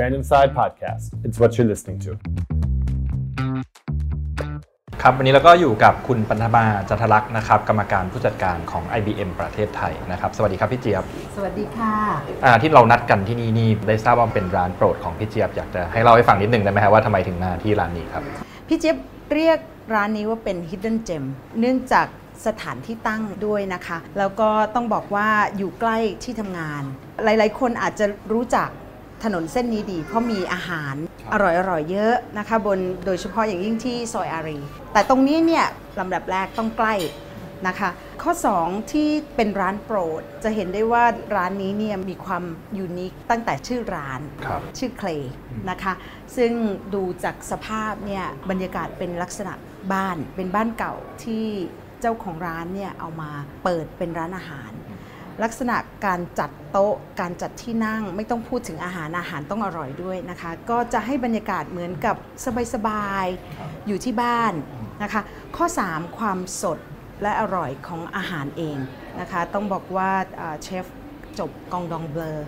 [0.00, 1.04] Random Side Podcast.
[1.26, 2.10] It's what you're listening to.
[5.02, 11.04] ครับวันนี้เราก็อยู่กับคุณปัทมาจันทลักษณ์นะครับ กรรมการผู้จัดการของ IBM ประเทศไทยนะครับ สวัสดีครับพี่เจี๊ยบ
[11.36, 11.94] สวัสดีค่ะ
[12.44, 18.22] อ่าที่เรานัดกันที่นี่นี่ได้ทราบว่าเป็นร้านโปรดของพี่เจี๊ยบ อยากจะให้เล่าให้ฟังนิดนึงได้ไหมครับว่าทำไมถึงมาที่ร้านนี้ครับ
[18.68, 18.96] พี่เจี๊ยบ
[19.32, 19.58] เรียก
[19.94, 21.24] ร้านนี้ว่าเป็น Hidden Gem
[21.60, 22.06] เนื่องจาก
[22.46, 26.82] สถานที่ตั้งด้วยนะคะ แล้วก็ต้องบอกว่าอยู่ใกล้ที่ทำงาน
[27.24, 28.68] หลายๆ คนอาจจะรู้จัก
[29.24, 30.94] ถนนเส้นนี้ดี เพราะมีอาหาร
[31.32, 31.34] อ
[31.70, 34.58] ร่อยๆเยอะนะคะบนโดยเฉพาะอย่างยิ่งที่ซอยอารี
[34.92, 35.66] แต่ตรงนี้เนี่ย
[35.98, 36.94] ลำดับแรกต้องใกล้
[37.68, 37.90] นะคะ
[38.22, 42.44] ข้อ 2 ที่เป็นร้านโปรด จะเห็นได้ว่าร้านนี้เนี่ยมีความ
[42.78, 45.08] ยูนิคตั้งแต่ชื่อร้านครับชื่อเคล
[45.70, 45.92] นะคะ
[46.36, 46.52] ซึ่ง
[46.94, 49.52] ดูจากสภาพเนี่ยบรรยากาศเป็นลักษณะ
[49.92, 50.94] บ้านเป็นบ้านเก่า
[51.24, 51.46] ที่
[52.02, 53.30] เจ้าของร้านเนี่ยเอามา
[53.64, 54.70] เปิดเป็นร้านอาหาร
[55.42, 62.16] ลักษณะการจัดโต๊ะการจัดที่นั่งไม่ต้องพูดถึงอาหารอาหารต้องอร่อยด้วยนะคะ ก็จะให้บรรยากาศเหมือนกับ
[62.74, 64.52] สบายๆอยู่ที่บ้าน
[65.02, 65.22] นะคะ
[65.56, 66.78] ข้อ 3 ความสด
[67.22, 68.78] และอร่อยของอาหารเอง
[69.20, 70.86] นะคะ ต้องบอกว่าเอ่อเชฟ
[71.38, 72.38] จบกองดองเบลอ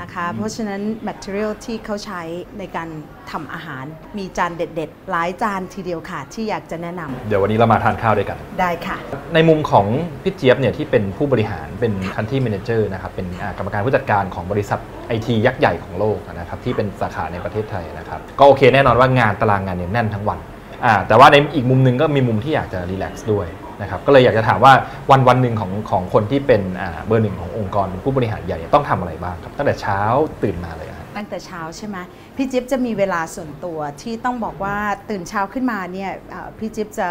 [0.00, 2.22] นะคะ เพราะฉะนั้น material ที่เขาใช้
[2.58, 2.88] ในการ
[3.30, 3.84] ทำอาหาร
[4.18, 8.96] มีจานเด็ดๆ หลายจานทีเดียวค่ะ ที่อยากจะแนะนเดี๋ยววันนี้เรามาทานข้าวด้วยกันำได้ค่ะ
[9.34, 9.86] ในมุมของ
[10.22, 20.38] พี่เจี๊ยบเนี่ยที่เป็นผู้บริหารเป็น country manager นะครับ เป็นอ่ากรรมการผู้จัดการของบริษัทไอทียักษ์ใหญ่ของโลกนะครับที่เป็นสาขาในประเทศไทยนะครับ ก็โอเคแน่นอนว่างานตารางงานเนี่ยแน่นทั้งวัน
[20.84, 23.46] อ่าแต่ว่าในอีกมุมหนึงก็มีมุมที่อยากจะรีแลกซ์ด้วย
[23.80, 24.72] นะครับก็เลยอยากจะถามว่า
[25.10, 30.00] วันวันหนึ่งของของคนที่เป็นอ่าเบอร์หนึ่งขององค์กรเป็นผู้บริหารใหญ่เนี่ยต้องทำอะไรบ้างครับตั้งแต่เช้า
[30.42, 31.96] ตื่นมาเลยครับตั้งแต่เช้าใช่ไหม
[32.36, 34.76] พี่จิ๊บจะมีเวลาส่วนตัวที่ต้องบอกว่า
[35.10, 37.08] ตื่นเช้าขึ้นมาเนี่ยเอ่อพี่จิ๊บจะ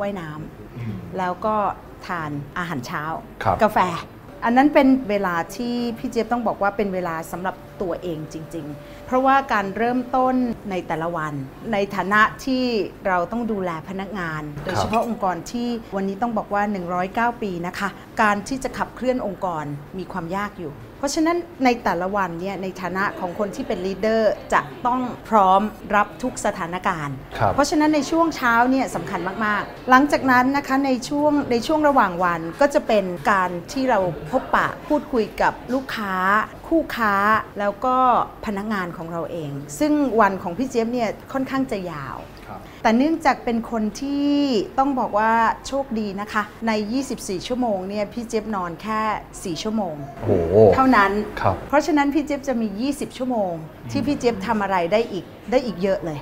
[0.00, 1.56] ว่ายน้ำแล้วก็
[2.06, 3.04] ทานอาหารเช้า
[3.44, 3.78] ครับกาแฟ
[4.44, 10.34] อันนั้นเป็นเวลาที่พี่เจี๊ยบต้องบอกว่าเป็นเวลาสำหรับตัวเองจริงๆเพ ราะว่าการเริ่มต้น
[10.70, 11.32] ในแต่ละวัน
[11.72, 12.64] ในฐานะที่
[13.06, 16.62] เราต้องดูแลพนักงาน โดยเฉพาะองค์กรที่วันนี้ต้องบอกว่า
[17.36, 17.88] 109 ปีนะคะ
[18.22, 19.64] การที่จะขับเคลื่อนองค์กร
[19.98, 25.62] มีความยากอยู่ เพราะฉะนั้นในแต่ละวันเนี่ยในฐานะของคนที่เป็นลีดเดอร์จะต้องพร้อม
[25.94, 36.14] รับทุกสถานการณ์ครับเพราะฉะนั้นในช่วงเช้าเนี่ยสำคัญมาก ๆ หลังจากนั้นนะคะในช่วงในช่วงระหว่างวันก็จะเป็นการที่เราพบปะพูดคุยกับลูกค้า
[36.68, 37.14] คู่ค้า
[37.60, 37.96] แล้วก็
[38.46, 42.16] พนักงานของเราเอง ซึ่งวันของพี่เจี๊ยบเนี่ยค่อนข้างจะยาว
[42.82, 44.30] แต่เนื่องจากเป็นคนที่
[44.78, 45.32] ต้องบอกว่า
[45.66, 46.72] โชคดีนะคะ ใน
[47.10, 53.52] 24 ชั่วโมงเนี่ยพี่เจี๊ยบนอนแค่ 4 ชั่วโมง โอ้โหเท่านั้น ครับ เพราะฉะนั้นพี่เจี๊ยบจะมี 20 ชั่วโมง
[53.90, 56.18] ที่พี่เจี๊ยบทำอะไรได้อีกได้อีกเยอะเลย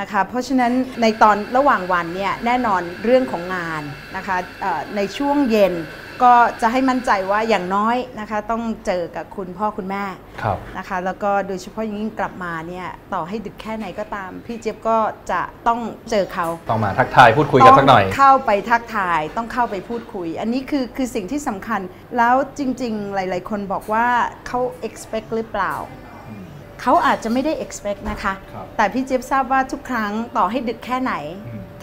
[0.00, 3.82] นะคะ เพราะฉะนั้นในตอนระหว่างวันเนี่ยแน่นอนเรื่องของงาน
[4.16, 5.74] นะคะเอ่อในช่วงเย็น
[6.22, 10.04] ก็จะให้มั่นใจว่าอย่างน้อยนะคะ ต้องเจอกับคุณพ่อคุณแม่
[10.42, 14.98] ครับนะคะ แล้วก็โดยเฉพาะอย่างยิ่งกลับมาเนี่ยต่อให้ดึกแค่ไหนก็ตาม พี่เจี๊ยบก็
[15.30, 15.80] จะต้อง
[16.10, 21.80] เจอเขาต้องมาทักทายพูดคุยกันสักหน่อยต้องเข้าไปทักทายต้องเข้าไปพูดคุย อันนี้คือคือสิ่งที่สำคัญ
[22.16, 24.06] แล้วจริง ๆ หลาย ๆ คนบอกว่า
[24.46, 25.74] เขา expect หรือเปล่า
[26.82, 31.14] เขาอาจจะไม่ได้ expect นะคะครับแต่พี่เจี๊ยบทราบว่าทุกครั้งต่อให้ดึกแค่ไหน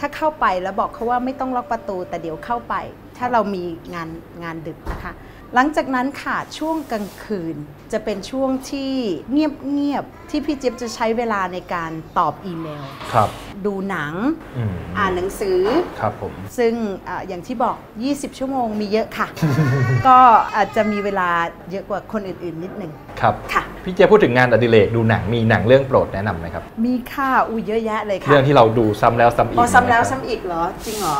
[0.00, 2.74] ถ้าเข้าไปแล้วบอกเขาว่าไม่ต้องล็อกประตู แต่เดี๋ยวเข้าไป
[3.16, 4.08] ถ้าเรามีงาน
[4.42, 5.14] งานดึกนะคะ
[5.54, 7.56] หลังจากนั้นค่ะช่วงกลางคืน
[7.92, 8.92] จะเป็นช่วงที่
[9.32, 13.28] เงียบๆที่พี่เจี๊ยบจะใช้เวลาในการตอบอีเมล ครับ
[13.66, 14.14] ดูหนัง
[14.56, 15.60] อืมอ่านหนังสือ
[16.00, 16.72] ครับผม ซึ่ง
[17.08, 17.76] อาอย่างที่บอก
[18.08, 19.26] 20 ชั่วโมงมีเยอะค่ะ
[20.08, 20.18] ก็
[20.56, 21.28] อาจจะมีเวลา
[21.70, 31.18] เยอะกว่าคนอื่นๆนิดหนึ่งครับ ค่ะ พี่เจพูดถึงงานอดิเรกดูหนังมีหนังเรื่องโปรดแนะนำไหมครับ มีค่าอุ้ยเยอะแยะเลยค่ะ เรื่องที่เราดูซ้ำแล้วซ้ำอีกอ๋อซ้ำแล้วนะครับซ้ำอีกเหรอ จริงเหรอ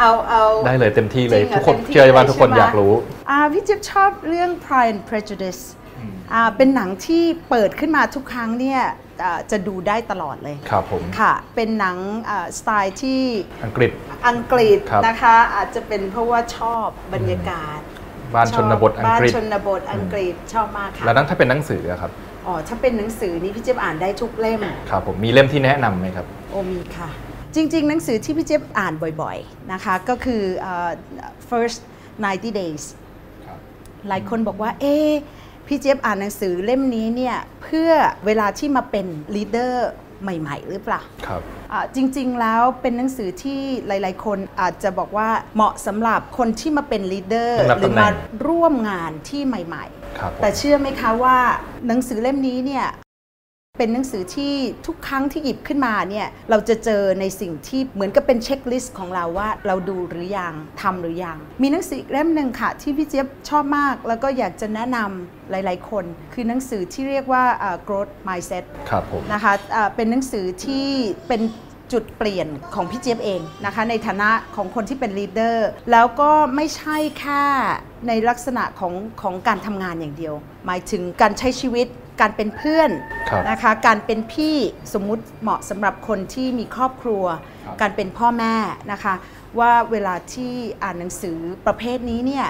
[0.00, 2.92] เอาเอาได้เลยเต็มที่เลยจริงหรทุกคนต็มที่เชื่อว่าทุกคนใช่ไหมอยากรู้
[3.30, 5.62] อ่าพี่จิ๊บชอบเรื่อง Pride and Prejudice
[6.32, 8.80] อ่าเป็นหนังที่เปิดขึ้นมาทุกครั้งเนี่ย
[9.24, 11.96] อ่าจะดูได้ตลอดเลยครับผมค่ะ เป็นหนัง
[12.28, 13.22] อ่าสไตล์ที่
[13.64, 13.90] อังกฤษ
[14.28, 17.80] อังกฤษครับนะคะ อาจจะเป็นเพราะว่าชอบบรรยากาศ
[18.34, 22.10] บ้านชนบทอังกฤษบ้านชนบทอังกฤษชอบมากค่ะแล้วนั้นถ้าเป็นหนังสืออะครับ
[22.46, 24.60] อ๋อถ้าเป็นหนังสือนี่พี่เจี๊ยบอ่านได้ทุกเล่ม
[24.90, 27.08] ครับผมมีเล่มที่แนะนำไหมครับ โอมีค่ะ
[27.54, 28.92] จริง ๆ หนังสือที่พี่เจี๊ยบอ่าน
[29.22, 30.90] บ่อยๆนะคะก็คือเอ่อ
[31.50, 31.78] first
[32.18, 32.84] 90 days
[34.08, 35.10] หลายคนบอกว่า เอ๊ะ
[35.66, 37.90] พี่เจี๊ยบอ่านหนังสือเล่มนี้เนี่ยเพื่อ
[38.26, 39.06] เวลาที่มาเป็น
[39.36, 39.74] leader
[40.22, 41.42] ใหม่ ๆ หรือเปล่าครับ
[41.72, 48.14] อ่าจริง ๆ แล้วเป็นหนังสือที่หลาย ๆ คนอาจจะบอกว่าเหมาะสำหรับคนที่มาเป็นลีดเดอร์ต้องรับหรือตำแหน่มาง
[48.46, 49.84] ร่วมงานที่ใหม่
[50.18, 51.38] ครับผมๆแต่เชื่อไหมคะว่า
[51.86, 52.86] หนังสือเล่มนี้เนี่ย
[53.80, 54.54] เป็นหนังสือที่
[54.86, 70.86] ทุกครั้งที่หยิบขึ้นมาเนี่ยเราจะเจอในสิ่งที่เหมือนกับเป็น checklist ของเราว่าเราดูหรือยังทำหรือยัง มีหนังสืออีกเล่มหนึ่งค่ะ ที่พี่เจี๊ยบชอบมาก แล้วก็อยากจะแนะนำหลาย ๆ คน คือหนังสือที่เรียกว่าอ่า growth mindset ครับผมนะคะอ่าเป็นหนังสือที่
[71.28, 71.40] เป็น
[71.92, 77.42] จุดเปลี่ยนของพี่เจี๊ยบเองนะคะในฐานะของคนที่เป็น leader แล้วก็ไม่ใช่แค่
[78.08, 80.34] ในลักษณะของของการทำงานอย่างเดียว
[80.66, 81.86] หมายถึงการใช้ชีวิต
[82.20, 82.90] การเป็นเพื่อน
[83.30, 84.56] ครับนะคะการเป็นพี่
[84.94, 87.24] สมมุติเหมาะสำหรับคนที่มีครอบครัว
[87.66, 88.54] ครับการเป็นพ่อแม่
[88.92, 89.14] นะคะ
[89.58, 90.52] ว่าเวลาที่
[90.82, 92.46] อ่านหนังสือประเภทนี้เนี่ย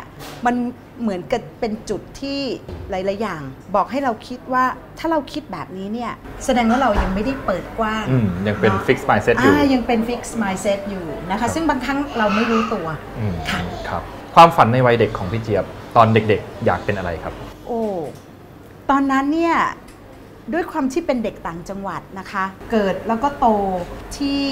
[0.46, 0.54] มัน
[1.00, 2.40] เหมือนกับเป็นจุดที่
[2.90, 3.42] หลาย ๆ อย่าง
[3.74, 4.64] บอกให้เราคิดว่า
[4.98, 6.12] ถ้าเราคิดแบบนี้เนี่ย
[6.44, 12.86] แสดงว่าเรายังไม่ได้เปิดกว้างอืมยังเป็นอะ fixed mindset อยู่ายังเป็น fixed mindset อยู่นะคะ ซึ่งบางครั้งเราไม่รู้ตัว
[13.18, 14.02] อืมค่ะครับ
[14.34, 15.64] ความฝันในวัยเด็กของพี่เจี๊ยบ
[15.96, 17.32] ตอนเด็ก ๆ อยากเป็นอะไรครับ
[17.66, 17.82] โอ้
[18.90, 19.56] ตอนนั้นเนี่ย
[20.52, 23.46] ด้วยความที่เป็นเด็กต่างจังหวัดนะคะ เกิดแล้วก็โต
[24.16, 24.42] ที่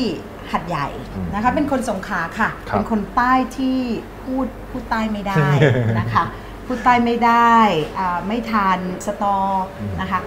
[0.52, 0.88] หัดใหญ่
[1.34, 3.78] นะคะ เป็นคนสงขลาค่ะครับเป็นคนใต้ที่
[4.24, 5.44] พูดพูดใต้ไม่ได้
[5.98, 6.24] นะคะ
[6.66, 7.54] พูดใต้ไม่ได้
[7.98, 9.36] อ่าไม่ทานสตอ
[10.00, 10.20] นะคะ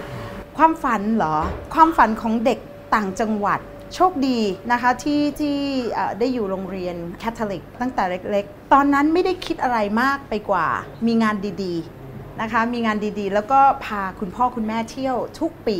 [0.58, 1.36] ความฝันเหรอ
[1.74, 2.58] ความฝันของเด็ก
[2.94, 3.60] ต่างจังหวัด
[3.94, 4.38] โชคดี
[4.72, 5.56] นะคะที่ที่
[5.92, 10.66] เอ่อได้อยู่โรงเรียนแคทอลิกตั้งแต่เล็ก ๆ ตอนนั้นไม่ได้คิดอะไรมากไปกว่า
[11.06, 12.01] มีงานดีๆ
[12.40, 15.78] นะคะมีงานดีๆ แล้วก็พาคุณพ่อคุณแม่เที่ยวทุกปี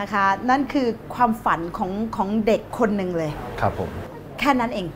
[0.00, 3.30] นะคะนั่นคือความฝันของของเด็กคนหนึ่งเลย
[3.60, 3.90] ครับผม
[4.38, 4.86] แค่นั้นเอง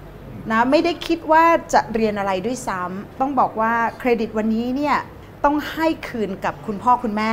[0.50, 4.98] นะไม่ได้คิดว่าจะเรียนอะไรด้วยซ้ำต้องบอกว่าเครดิตวันนี้เนี่ย
[5.44, 7.32] ต้องให้คืนกับคุณพ่อคุณแม่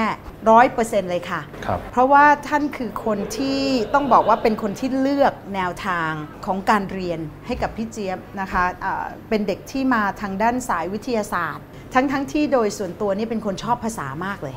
[0.50, 3.62] ร้อยเปอร์เซ็นต์เลยค่ะครับเพราะว่าท่านคือคนที่
[3.94, 6.12] ต้องบอกว่าเป็นคนที่เลือกแนวทาง
[6.46, 14.56] ของการเรียนให้กับพี่เจี๊ยบนะคะะเป็นเด็กที่มาทางด้านสายวิทยาศาสตร์ ทั้งทั้งที่โดยส่วนตัวนี่เป็นคนชอบภาษามากเลย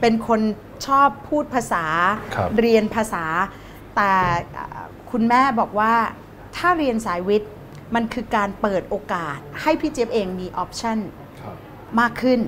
[0.00, 0.40] เป็นคน
[0.86, 1.84] ชอบพูดภาษา
[2.34, 3.24] ครับเรียนภาษา
[3.96, 4.12] แต่
[4.56, 5.94] อ่าคุณแม่บอกว่า
[6.56, 7.50] ถ้าเรียนสายวิทย์
[7.94, 10.98] มันคือการเปิดโอกาสให้พี่เจี๊ยบเองมีออปชัน
[12.00, 12.40] มากขึ้น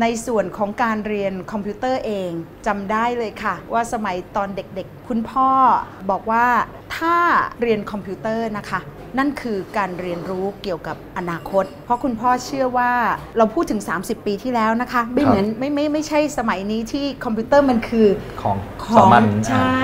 [0.00, 2.30] ในส่วนของการเรียนคอมพิวเตอร์เอง
[2.66, 5.50] จำได้เลยค่ะ ว่าสมัยตอนเด็กๆ คุณพ่อ
[6.10, 6.46] บอกว่า
[6.96, 7.16] ถ้า
[7.60, 8.80] เรียนคอมพิวเตอร์นะคะ
[9.18, 12.92] นั่นคือการเรียนรู้เกี่ยวกับอนาคต เพราะคุณพ่อเชื่อว่า
[13.38, 18.08] เราพูดถึง 30 ปีที่แล้วนะคะ ไม่เหมือนไม่ไม่ไม่ใช่สมัยนี้ที่คอมพิวเตอร์มันคือ
[18.42, 19.82] ของขสาองมัญใช่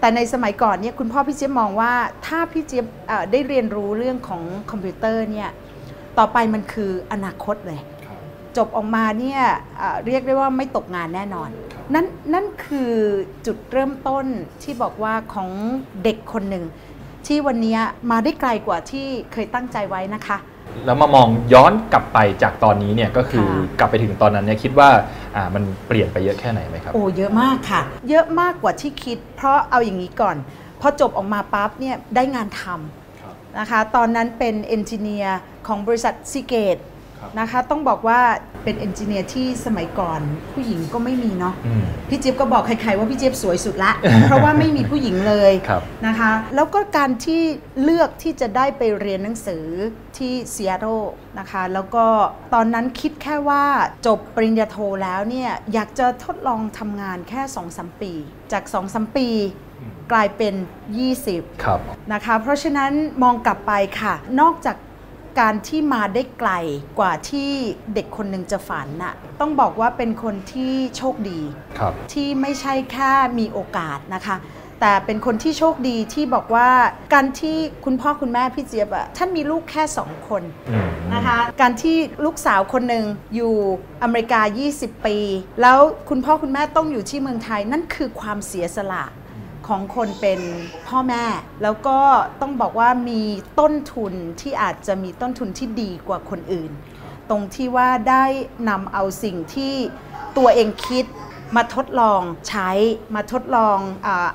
[0.00, 1.92] แต่ในสมัยก่อนเนี่ยคุณพ่อพี่เจี๊ยบมองว่า
[2.26, 5.50] ถ้าพี่เจี๊ยบเอ่อได้เรียนรู้เรื่องของคอมพิวเตอร์เนี่ย
[6.18, 7.80] ต่อไปมันคืออนาคตเลย
[8.56, 9.42] จบออกมาเนี่ย
[9.78, 11.50] เอ่อเรียกได้ว่าไม่ตกงานแน่นอน
[11.94, 12.92] นั่นนั่นคือ
[13.46, 14.26] จุดเริ่มต้น
[14.62, 15.50] ที่บอกว่าของ
[16.04, 16.64] เด็กคนหนึ่ง
[17.28, 17.78] ที่วันนี้
[18.10, 20.38] มาได้ไกลกว่าที่เคยตั้งใจไว้นะคะ
[20.84, 24.88] แล้วมามองย้อนกลับไปจากตอนนี้เนี่ยก็คือค่ะกลับไปถึงตอนนั้นเนี่ยคิดว่า
[25.36, 30.36] อ่ามันเปลี่ยนไปเยอะแค่ไหนไหมครับ โอ้เยอะมากค่ะ เยอะมากกว่าที่คิด เพราะเอาอย่างนี้ก่อน
[30.80, 36.76] พอจบออกมาปั๊บเนี่ยได้งานทำนะคะ ตอนนั้นเป็น engineer ของบริษัทซีเกต
[37.40, 38.20] นะคะต้องบอกว่า
[38.64, 40.20] เป็น engineer ที่สมัยก่อน
[40.52, 43.92] ผู้หญิงก็ไม่มีเนาะอืมพี่เจี๊ยบก็บอกใครๆว่าพี่เจี๊ยบสวยสุดละ
[44.26, 47.42] เพราะว่าไม่มีผู้หญิงเลยครับนะคะ แล้วก็การที่
[47.82, 49.64] เลือกที่จะได้ไปเรียนหนังสือ
[50.16, 51.00] ที่ซีแอตเทิล
[51.38, 52.06] นะคะ แล้วก็
[52.54, 53.64] ตอนนั้นคิดแค่ว่า
[54.06, 57.42] จบปริญญาโทแล้วเนี่ยอยากจะทดลองทำงานแค่
[57.72, 58.12] 2-3ปี
[58.52, 59.28] จาก2-3ปี
[60.12, 60.54] กลายเป็น
[61.08, 61.80] 20 ครับ
[62.12, 62.92] นะคะ เพราะฉะนั้น
[63.22, 64.76] มองกลับไปค่ะ นอกจาก
[65.40, 66.50] การที่มาได้ไกล
[66.98, 67.50] กว่าที่
[67.94, 71.40] เด็กคนหนึ่งจะฝันน่ะต้องบอกว่าเป็นคนที่โชคดี
[71.78, 74.36] ครับที่ไม่ใช่แค่มีโอกาสนะคะ
[74.80, 76.68] แต่เป็นคนที่โชคดีที่บอกว่า
[77.14, 83.54] การที่คุณพ่อคุณแม่พี่เจี๊ยบอะท่านมีลูกแค่สองคนอืมนะคะการที่ลูกสาวคนหนึ่งอยู่
[84.02, 84.40] อเมริกา
[84.74, 85.16] 20 ปี
[85.62, 89.04] แล้วคุณพ่อคุณแม่ต้องอยู่ที่เมืองไทยนั่นคือความเสียสละ
[89.68, 90.40] ของคนเป็น
[90.88, 91.24] พ่อแม่
[91.62, 91.98] แล้วก็
[92.40, 93.22] ต้องบอกว่ามี
[93.60, 96.70] ต้นทุนที่อาจจะมีต้นทุนที่ดีกว่าคนอื่น
[97.30, 98.24] ตรงที่ว่าได้
[98.68, 99.74] นำเอาสิ่งที่
[100.36, 101.04] ตัวเองคิด
[101.56, 102.70] มาทดลองใช้
[103.14, 103.78] มาทดลอง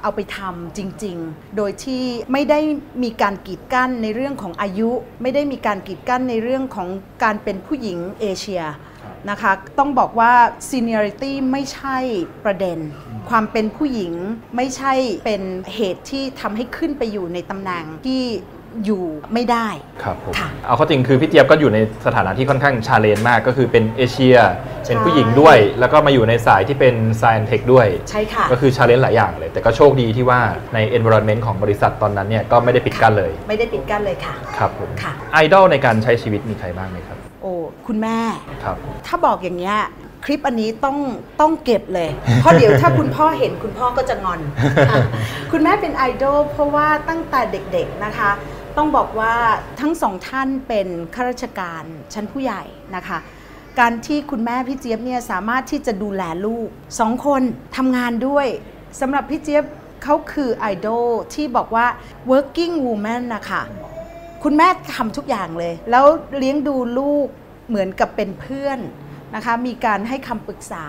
[0.02, 2.60] เอาไปทำจริง ๆ โดยที่ไม่ได้
[3.04, 4.90] มีการกีดกั้นในเรื่องของอายุ
[5.22, 6.88] ไม่ได้มีการกีดกันในเรื่องของ
[7.24, 8.64] การเป็นผู้หญิงเอเชีย
[9.30, 10.34] นะคะต้องบอกว่า
[10.72, 11.98] seniority ไม่ใช่
[12.46, 12.80] ประเด็น
[13.30, 14.14] ความเป็นผู้หญิง
[14.56, 14.94] ไม่ใช่
[15.26, 15.42] เป็น
[15.76, 18.24] เหตุที่ทำให้ขึ้นไปอยู่ในตำแหน่งที่
[18.86, 19.68] อยู่ไม่ได้
[20.04, 24.38] ครับผมค่ะเอาเข้าจริงคือพี่เจี๊ยบก็อยู่ในสถานะที่ค่อนข้าง challenge มากก็คือเป็นเอเชีย
[24.88, 30.42] เป็นผู้หญิงด้วย แล้วก็มาอยู่ในสายที่เป็น Science Tech ด้วย ใช่ค่ะ ก็คือ challenge หลายอย่างเลย แต่ก็โชคดีที่ว่า
[30.74, 37.54] ใน environment ของบริษัทตอนนั้นเนี่ยก็ไม่ได้ปิดกั้นเลย ไม่ได้ปิดกั้นเลยค่ะ ครับผมค่ะไอดอลในการใช้ชีวิตมีใครบ้างไหมครับ โอ้
[37.88, 38.18] คุณแม่
[38.64, 39.78] ครับ ถ้าบอกอย่างเงี้ย
[40.26, 40.98] คลิปอันนี้ต้อง
[41.42, 42.10] ต้องเก็บเลย
[42.42, 44.42] เพราะเดี๋ยวถ้าคุณพ่อเห็นคุณพ่อก็จะงอน
[44.90, 44.98] อะ
[45.52, 48.32] คุณแม่เป็นไอดอลเพราะว่าตั้งแต่เด็กๆนะคะ
[48.78, 49.34] ต้องบอกว่า
[49.80, 52.64] ทั้งสองท่านเป็นข้าราชการชั้นผู้ใหญ่
[52.96, 53.18] นะคะ
[53.80, 56.68] การที่คุณแม่พี่เจี๊ยบเนี่ยสามารถที่จะดูแลลูก
[57.00, 57.42] สองคน
[57.78, 58.48] ทำงานด้วย
[59.00, 59.64] สำหรับพี่เจี๊ยบ
[60.04, 61.86] เขาคือไอดอลที่บอกว่า
[62.32, 63.62] working woman นะคะ
[64.44, 66.06] คุณแม่ทำทุกอย่างเลย แล้ว
[66.38, 67.28] เลี้ยงดูลูก
[67.70, 68.80] เหมือนกับเป็นเพื่อน
[69.36, 70.86] นะคะ มีการให้คำปรึกษา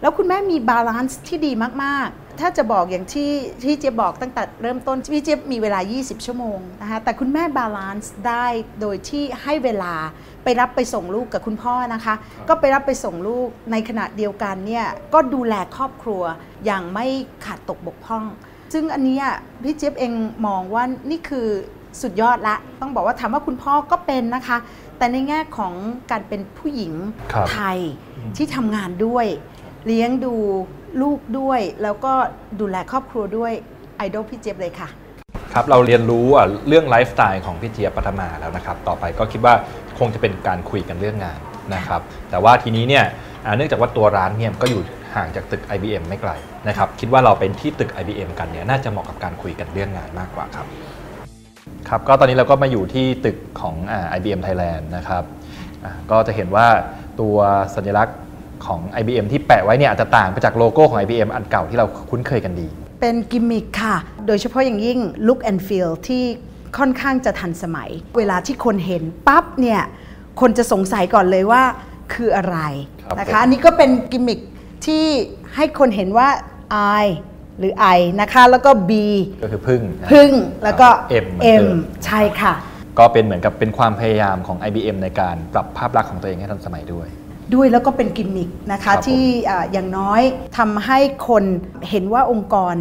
[0.00, 1.52] แล้วคุณแม่มี balance ที่ดี
[1.84, 3.32] มากๆ ถ้าจะบอกอย่างที่
[3.64, 8.46] ที่เจี๊ยบบอกตั้งแต่เริ่มต้นพี่เจี๊ยบมีเวลา 20 ชั่วโมงนะคะแต่คุณแม่ balance ได้
[8.80, 9.94] โดยที่ให้เวลา
[10.44, 12.14] ไปรับไปส่งลูกกับคุณพ่อนะคะ
[12.48, 16.22] ก็ไปรับไปส่งลูกในขณะเดียวกันเนี่ยก็ดูแลครอบครัว
[16.64, 17.06] อย่างไม่
[17.44, 18.24] ขาดตกบกพร่อง
[18.72, 19.26] ซึ่งอันเนี้ย
[19.62, 20.12] พี่เจี๊ยบเอง
[20.46, 21.48] มองว่านี่คือ
[22.02, 24.58] สุดยอดละ ต้องบอกว่าถามว่าคุณพ่อก็เป็นนะคะ
[24.98, 25.72] แต่ในแง่ของ
[26.10, 26.92] การเป็นผู้หญิง
[27.32, 27.78] ครับไทย
[28.36, 29.26] ที่ทำงานด้วย
[29.86, 30.34] เลี้ยงดู
[31.02, 32.12] ลูกด้วย แล้วก็
[32.60, 33.52] ดูแลครอบครัวด้วย
[33.96, 34.88] ไอดอลพี่เจี๊ยบเลยค่ะ
[35.52, 39.54] ครับเราเรียนรู้อะเรื่องไลฟ์สไตล์ของพี่เจี๊ยบปัทมาแล้วนะครับ ต่อไปก็คิดว่า
[39.98, 41.38] คงจะเป็นการคุยกันเรื่องงาน
[41.74, 42.00] นะครับ
[42.30, 43.04] แต่ว่าทีนี้เนี่ย
[43.44, 44.80] อ่าเนื่องจากว่าตัวร้านเนี่ยก็อยู่
[45.14, 46.32] ห่างจากตึก IBM ไม่ไกล
[46.68, 50.66] นะครับ คิดว่าเราเป็นที่ตึก IBM กันเนี่ยน่าจะเหมาะกับการคุยกันเรื่องงานมากกว่าครับ
[51.88, 55.22] ครับก็ตอนนี้เราก็มาอยู่ที่ตึกของอ่า IBM Thailand นะครับ
[55.84, 56.66] อ่าก็จะเห็นว่า
[57.20, 57.36] ตัว
[57.74, 58.18] สัญลักษณ์
[58.66, 62.68] ของ IBM ที่แปะไว้เนี่ยอาจจะต่างไปจากโลโก้ของ IBM อันเก่าที่เราคุ้นเคยกันดี
[63.00, 66.24] เป็นกิมมิคค่ะ โดยเฉพาะอย่างยิ่ง look and feel ที่
[66.78, 69.82] ค่อนข้างจะทันสมัย เวลาที่คนเห็นปั๊บเนี่ย
[70.40, 71.62] คนจะสงสัยก่อนเลยว่า
[72.14, 72.58] คืออะไร
[73.02, 74.38] ครับนะผมคะ อันนี้ก็เป็นกิมมิค
[74.86, 75.04] ที่
[75.54, 76.28] ให้คนเห็นว่า
[77.02, 77.04] I
[77.58, 78.90] หรือ I นะคะแล้วก็ B
[79.42, 80.30] ก็คือพึ่งนะพึ่ง
[80.64, 80.88] แล้วก็
[81.24, 82.54] M เหมือนเดิ M มใช่ค่ะ
[82.98, 87.06] ก็เป็นเหมือนกับเป็นความพยายามของ IBM ในการปรับภาพลักษณ์ของตัวเองให้ทันสมัยด้วย
[87.54, 90.22] ด้วยแล้วก็เป็นกิมมิคนะครัคะบผมที่อ่าอย่างน้อย
[90.58, 90.98] ทำให้
[91.28, 91.44] คน
[91.90, 92.74] เห็นว่าองค์กร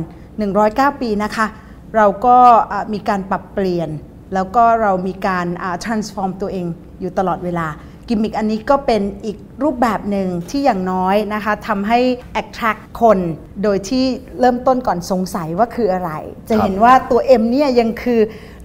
[0.48, 1.48] 109 ปีนะคะ
[1.96, 2.38] เราก็
[2.72, 3.90] อ่ามีการปรับเปลี่ยน
[4.34, 6.66] แล้วก็เรามีการอ่า transform ตัวเอง
[7.02, 7.68] อยู่ตลอดเวลา
[8.08, 12.00] กิมมิคอันนี้ก็เป็นอีกรูปแบบหนึ่งที่อย่างน้อยนะคะทำให้
[12.42, 13.20] attract คน
[13.64, 14.06] โดยที่
[14.40, 16.12] เริ่มต้นก่อนสงสัยว่าคืออะไร
[16.50, 18.20] จะเห็นว่าตัว M เนี่ยยังคือ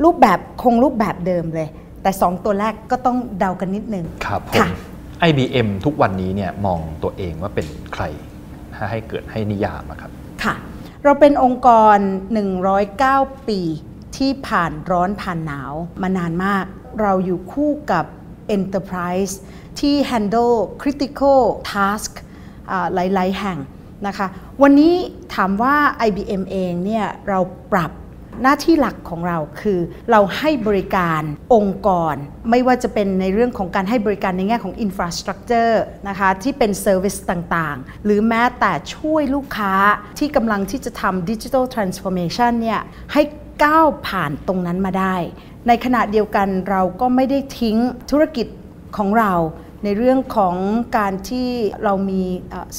[0.04, 1.68] รูปแบบคงรูปแบบเดิมเลย
[2.02, 4.70] แต่ 2 ตัวแรกก็ต้องเดากันนิดนึงครับผค่ะม
[5.28, 8.04] IBM ทุกวันนี้เนี่ยมองตัวเองว่าเป็นใคร
[8.74, 10.10] ถ้าให้เกิดให้นิยามอะครับ
[10.44, 10.54] ค่ะ
[11.04, 11.96] เราเป็นองค์กร
[12.72, 13.60] 109 ปี
[14.16, 16.64] ที่ผ่านร้อนผ่านหนาวมานานมาก
[17.00, 18.04] เราอยู่คู่กับ
[18.56, 19.34] Enterprise
[19.80, 21.40] ที่ handle critical
[21.72, 22.10] task
[22.70, 23.58] อ่าหลาย ๆ แห่ง
[24.06, 24.26] นะคะ
[24.62, 24.94] วันนี้
[25.34, 25.76] ถามว่า
[26.08, 27.40] IBM เองเนี่ยเรา
[27.72, 27.92] ปรับ
[28.42, 29.80] หน้าที่หลักของเราคือ
[30.10, 31.22] เราให้บริการ
[31.54, 32.14] องค์กร
[32.50, 35.74] ไม่ว่าจะเป็นในเรื่องของการให้บริการในแง่ของ infrastructure
[36.08, 39.74] นะคะที่เป็น service ต่างๆ หรือแม้แต่ช่วยลูกค้า
[40.18, 42.80] ที่กำลังที่จะทำ digital transformation เนี่ย
[43.12, 43.22] ให้
[43.64, 45.16] ก้าวผ่านตรงนั้นมาได้
[45.68, 47.76] ในขณะเดียวกันเราก็ไม่ได้ทิ้ง
[48.10, 48.46] ธุรกิจ
[48.96, 49.32] ของเรา
[49.84, 50.56] ในเรื่องของ
[50.98, 51.48] การที่
[51.84, 52.22] เรามี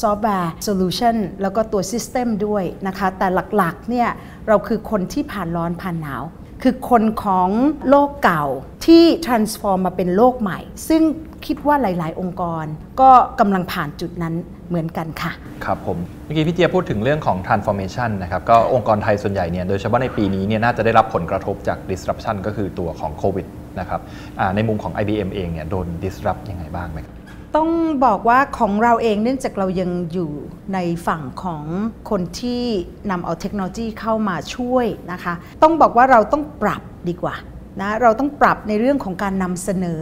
[0.01, 4.09] ซอฟต์แวร์โซลูชันแล้วก็ตัว system ด้วยนะคะ แต่หลักๆเนี่ย
[4.47, 6.23] เราคือคนที่ผ่านร้อนผ่านหนาว
[6.63, 7.50] คือคนของ
[7.89, 8.45] โลกเก่า
[8.85, 10.59] ที่ transform มาเป็นโลกใหม่
[10.89, 11.01] ซึ่ง
[11.48, 12.65] คิดว่าหลาย ๆ องค์กร
[13.01, 14.33] ก็กำลังผ่านจุดนั้น
[14.69, 15.31] เหมือนกันค่ะ
[15.65, 23.45] ครับผม เมื่อกี้พี่เจียบพูดถึงเรื่องของ transformation นะครับก็องค์กรไทยส่วนใหญ่เนี่ยโดยเฉพาะในปีนี้เนี่ยน่าจะได้รับผลกระทบจาก disruption ก็คือตัวของโควิด
[23.79, 24.01] นะครับ
[24.39, 27.15] อ่าในมุมของ IBM เองเนี่ยโดน disrupt ยังไงบ้างไหมครับ
[27.55, 27.69] ต้อง
[28.05, 30.31] บอกว่าของเราเองเนื่องจากเรายังอยู่
[30.74, 31.63] ในฝั่งของ
[32.10, 32.63] คนที่
[33.12, 35.33] นำเอาเทคโนโลยีเข้ามาช่วยนะคะ
[35.63, 37.36] ต้องบอกว่าเราต้องปรับดีกว่า
[37.81, 40.01] นะเราต้องปรับในเรื่องของการนำเสนอ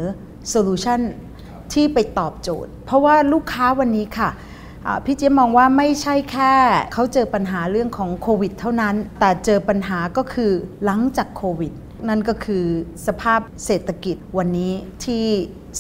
[0.49, 0.99] โซลูชัน
[1.73, 4.29] ที่ไปตอบโจทย์ เพราะว่าลูกค้าวันนี้ค่ะ
[5.05, 6.53] พี่เจ๊มองว่าไม่ใช่แค่
[6.93, 10.51] เขาเจอปัญหาเรื่องของโควิดเท่านั้น แต่เจอปัญหาก็คือ
[10.85, 11.73] หลังจากโควิด
[12.09, 12.65] นั่นก็คือ
[13.07, 14.73] สภาพเศรษฐกิจวันนี้
[15.05, 15.25] ที่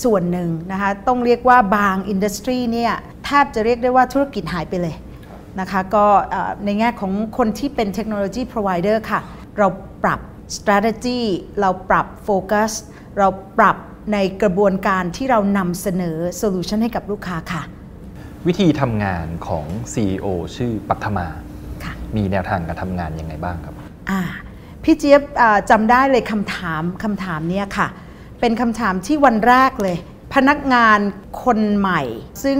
[0.03, 2.93] ส่วนหนึ่งนะคะต้องเรียกว่าบาง industry เนี่ย
[3.25, 4.95] แทบจะเรียกได้ว่าธุรกิจหายไปเลย
[5.59, 6.05] นะคะก็
[6.65, 9.19] ในแง่ของคนที่เป็นเทคโนโลยี provider ค่ะ
[9.57, 9.67] เรา
[10.03, 10.19] ปรับ
[10.57, 11.19] strategy
[11.59, 12.71] เราปรับโฟกัส
[13.17, 13.27] เรา
[13.57, 13.77] ปรับ
[14.13, 17.63] ในกระบวนการที่เรานำเสนอโซลูชันให้กับลูกค้าค่ะ
[18.47, 20.25] วิธีทำงานของ CEO
[20.55, 21.27] ชื่อปัทมา
[21.83, 23.75] ค่ะมีแนวทางการทำงานยังไงบ้างครับ
[24.09, 24.21] อ่า
[24.83, 27.87] พี่เจี๊ยบอ่าจำได้เลยคำถามคำถามเนี้ยค่ะ
[28.39, 29.97] เป็นคำถามที่วันแรกเลย
[30.35, 30.99] พนักงาน
[31.43, 32.01] คนใหม่
[32.43, 32.59] ซึ่ง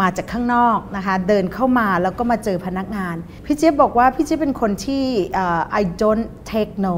[0.00, 5.04] มาจากข้างนอกนะคะเดินเข้ามาแล้วก็มาเจอพนักงาน พี่เจี๊ยบบอกว่าพี่เจี๊ยบเป็นคนที่
[5.38, 6.94] อ่า I don't take no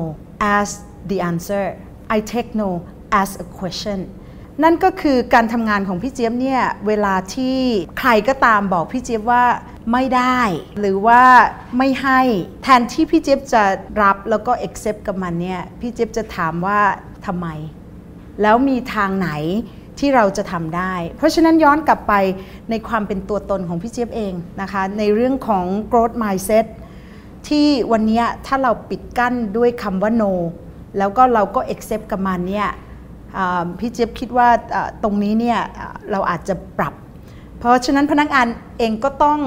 [0.57, 0.69] as
[1.11, 1.65] the answer
[2.17, 2.69] I take no
[3.21, 4.01] as a question
[4.63, 7.57] นั่นก็คือการทำงานของพี่เจี๊ยบเนี่ยเวลาที่
[7.99, 9.45] ใครก็ตามบอกพี่เจี๊ยบว่า
[9.93, 10.41] ไม่ได้
[10.81, 11.23] หรือว่า
[11.79, 12.21] ไม่ให้
[12.63, 13.63] แทนที่พี่เจี๊ยบจะ
[14.03, 16.81] รับแล้วก็ accept กับมันเนี่ยพี่เจี๊ยบจะถามว่า
[17.27, 17.47] ทำไม
[18.43, 19.31] แล้วมีทางไหน
[19.99, 22.15] ที่เราจะทำได้ เพราะฉะนั้นย้อนกลับไป
[22.71, 26.67] ในความเป็นตัวตนของพี่เจี๊ยบเองนะคะ ในเรื่องของ growth mindset
[27.49, 30.33] ที่วันนี้ถ้าเราปิดกั้นด้วยคำว่า no
[30.99, 32.69] แล้วก็เราก็ accept กับมันเนี่ย
[33.79, 36.95] พี่เจี๊ยบคิดว่าอ่าตรงนี้เนี่ยอ่าเราอาจจะปรับ
[37.59, 38.47] เพราะฉะนั้นพนักงาน
[38.79, 39.39] เองก็ต้อง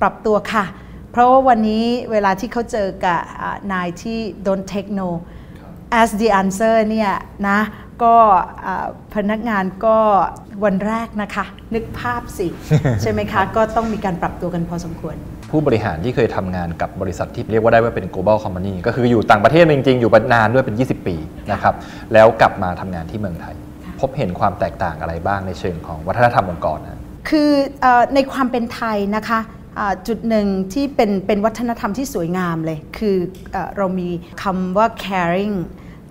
[0.00, 0.64] ปรับตัวค่ะ
[1.10, 5.08] เพราะว่าวันนี้เวลาที่เขาเจอกับอ่านายที่ don't take no
[6.00, 7.12] as the answer เนี่ย
[7.48, 7.58] นะ
[8.02, 8.14] ก็
[8.64, 9.96] อ่าพนักงานก็
[10.64, 12.48] วันแรกนะคะ นึกภาพสิ
[13.02, 15.16] ใช่ไหมคะ ก็ต้องมีการปรับตัวกันพอสมควร
[15.50, 21.16] ผู้บริหารที่เคยทำงานกับบริษัทที่เรียกว่าได้ว่าเป็น global company ก็คืออยู่ต่างประเทศจริง ๆ อยู่นานด้วยเป็น 20 ปี
[21.52, 21.74] นะครับ
[22.12, 23.54] แล้วกลับมาทำงานที่เมืองไทย
[24.00, 29.40] พบเห็นความแตกต่างอะไรบ้างในเชิงของวัฒนธรรมองค์กรนะคือเออในความเป็นไทยนะคะ
[29.78, 33.16] อ่าจุดหนึ่งที่เป็นเป็นวัฒนธรรมที่สวยงามเลย คือ
[33.52, 34.08] เออเรามี
[34.42, 35.54] คำว่า caring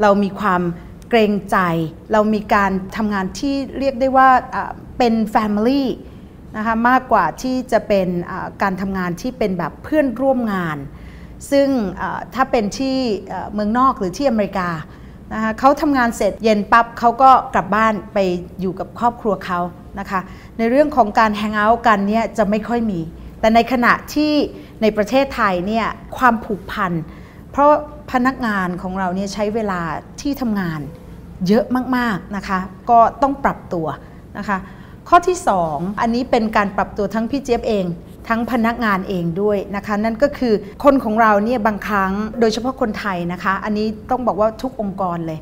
[0.01, 0.61] เรามีความ
[0.92, 1.57] เกรงใจ
[2.11, 4.29] เรามีการทำงานที่เรียกได้ว่า
[4.97, 5.83] เป็น family
[6.57, 8.07] นะคะมากกว่าที่จะเป็น
[8.61, 10.77] การทำงานที่เป็นแบบเพื่อนร่วมงาน
[11.51, 11.67] ซึ่ง
[12.33, 12.97] ถ้าเป็นที่
[13.29, 14.69] เอ่อเมืองนอกหรือที่อเมริกา
[15.33, 18.17] นะคะเขาทำงานเสร็จเย็นปั๊บเขาก็กลับบ้านไป
[18.61, 19.59] อยู่กับครอบครัวเขา
[19.99, 20.19] นะคะ
[20.57, 22.99] ในเรื่องของการแฮงเอาท์กันเนี่ยจะไม่ค่อยมี
[23.39, 24.33] แต่ในขณะที่
[24.81, 26.91] ในประเทศไทยเนี่ยความผูกพัน
[27.51, 27.71] เพราะ
[28.11, 29.81] พนักงานของเราเนี่ยใช้เวลา
[30.21, 30.79] ที่ทำงาน
[31.47, 31.65] เยอะ
[31.97, 32.59] มากๆนะคะ
[32.89, 33.87] ก็ต้องปรับตัว
[34.37, 34.57] นะคะ
[35.09, 37.85] ข้อที่ 2 อันนี้เป็นการปรับตัวทั้งพี่เจี๊ยบเอง
[38.27, 45.39] ทั้งพนักงานเองด้วยนะคะ นั่นก็คือคนของเราเนี่ยบางครั้งโดยเฉพาะคนไทยนะคะ อันนี้ต้องบอกว่าทุกองค์กรเลย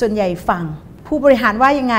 [0.00, 0.64] ส่วนใหญ่ฟัง
[1.06, 1.96] ผู้บริหารว่ายังไง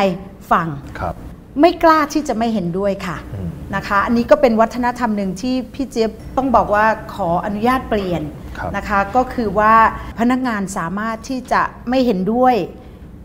[0.51, 0.67] ฟัง
[0.99, 1.15] ครับ
[1.61, 8.21] ไม่กล้าที่จะไม่เห็นด้วยค่ะอืมนะคะ อันนี้ก็เป็นวัฒนธรรมหนึ่งที่พี่เจี๊ยบต้องบอกว่าขออนุญาตเปลี่ยน
[8.57, 9.73] ครับนะคะ ก็คือว่า
[10.19, 12.55] พนักงานสามารถที่จะไม่เห็นด้วย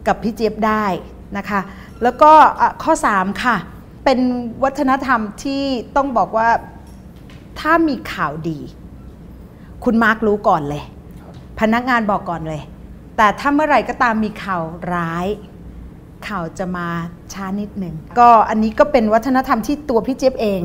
[0.09, 0.85] กับพี่เจี๊ยบได้
[1.37, 1.61] นะคะ
[2.03, 2.33] แล้วก็
[2.83, 3.57] ข้อ 3 ค่ะ
[4.05, 4.19] เป็น
[4.65, 5.63] วัฒนธรรมที่
[5.97, 6.49] ต้องบอกว่า
[7.61, 8.59] ถ้ามีข่าวดี
[9.85, 10.83] คุณมาร์กรู้ก่อนเลย
[11.61, 12.61] พนักงานบอกก่อนเลย
[13.17, 14.63] แต่ถ้าเมื่อไหร่ก็ตามมีข่าว
[14.95, 15.27] ร้าย
[16.29, 16.89] ข่าวจะมา
[17.33, 20.61] ช้านิดหนึ่งก็อันนี้ก็เป็นวัฒนธรรมที่ตัวพี่เจี๊ยบเอง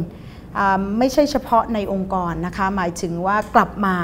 [0.58, 0.60] อ
[0.98, 3.96] ไม่ใช่เฉพาะในองค์กรนะคะ หมายถึงว่ากลับมา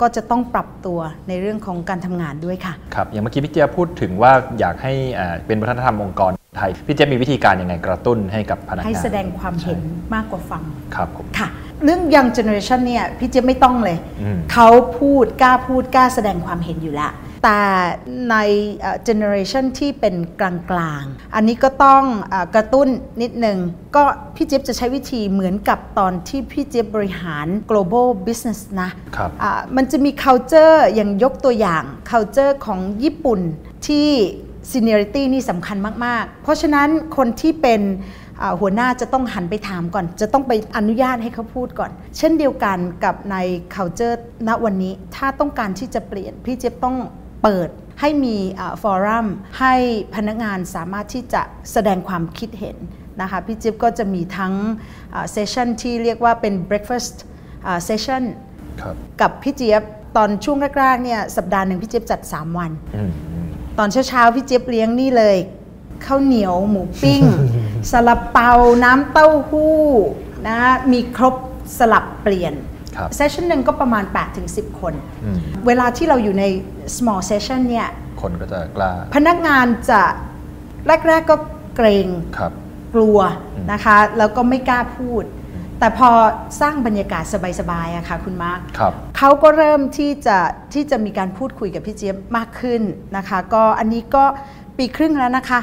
[0.00, 9.80] ก็จะต้องปรับตัวในเรื่องของการทำงานด้วยค่ะครับอย่างเมื่อกี้พี่เจี๊ยบพูดถึงว่าอยากให้อ่าเป็นวัฒนธรรมองค์กรไทยพี่เจี๊ยบมีวิธีการยังไงกระตุ้นให้กับพนักงานให้แสดงความเห็น
[10.14, 10.62] มากกว่าฟัง
[10.94, 11.48] ครับผมค่ะ
[11.84, 17.12] เรื่อง young generation เนี่ยพี่เจี๊ยบไม่ต้องเลยอืมเขาพูดกล้าพูดกล้าแสดงความเห็นอยู่แล้ว
[17.44, 17.60] แต่
[18.30, 18.36] ใน
[18.80, 22.88] เอ่อ generation ที่เป็นกลางๆ อันนี้ก็ต้องเออกระตุ้น
[23.22, 23.58] นิดนึง
[23.96, 24.02] ก็
[24.36, 33.40] พี่เจี๊ยบจะใช้วิธีเหมือนกับตอนที่พี่เจี๊ยบบริหาร global business นะครับอ่ามันจะมี culture อย่างยกตัวอย่าง culture ของญี่ปุ่น
[33.86, 34.08] ที่
[34.72, 37.82] seniority นี่สำคัญมาก ๆ เพราะฉะนั้นคนที่เป็น
[38.42, 43.36] อ่าหัวหน้าจะต้องหันไปถามก่อน จะต้องไปอนุญาตให้เขาพูดก่อน เช่นเดียวกันกับใน
[43.74, 44.16] culture
[44.48, 46.96] ณวันนี้ ถ้าต้องการที่จะเปลี่ยน พี่เจี๊ยบต้อง
[47.46, 48.36] เปิดให้มี
[48.82, 49.26] ฟอรัม
[49.60, 49.74] ให้
[50.14, 52.76] พนักงานสามารถที่จะแสดงความคิดเห็น
[53.20, 54.54] นะคะพี่เจี๊ยบก็จะมีทั้ง
[55.32, 57.14] เซสชันที่เรียกว่าเป็น breakfast
[57.84, 58.22] เซสชัน
[58.80, 59.82] ครับกับพี่เจี๊ยบ
[60.16, 65.36] ตอนช่วงแรกๆเนี่ยสัปดาห์หนึ่งพี่เจี๊ยบจัด 3 วันอืมอืมตอนเช้าๆพี่เจี๊ยบเลี้ยงนี่เลย
[66.06, 67.22] ข้าวเหนียวหมูปิ้ง
[67.92, 68.52] สลับเปา
[68.84, 69.78] น้ำเต้าหู้
[70.48, 70.58] นะ
[70.92, 71.34] มีครบ
[71.78, 72.75] สลับเปลี่ยนครับ
[73.16, 74.04] เซสชันหนึ่งก็ประมาณ
[74.42, 76.44] 8-10 คนอืมเวลาที่เราอยู่ใน
[76.96, 77.88] small session เนี่ย
[78.22, 80.02] คนก็จะกล้า พนักงานจะ
[80.86, 81.36] แรก ๆ ก็
[81.76, 82.06] เกรง
[82.38, 82.52] ครับ
[82.94, 83.18] กลัว
[83.54, 85.24] อืมนะคะ แล้วก็ไม่กล้าพูด
[85.80, 86.10] แต่พอ
[86.60, 87.24] สร้างบรรยากาศ
[87.60, 90.38] สบายๆอะค่ะคุณมาร์คครับเขาก็เริ่มที่จะ
[90.74, 92.82] ที่จะมีการพูดคุยกับพี่เจี๊ยบมากขึ้น
[93.16, 94.24] นะคะ ก็อันนี้ก็
[94.78, 95.60] ปีครึ่งแล้วนะคะ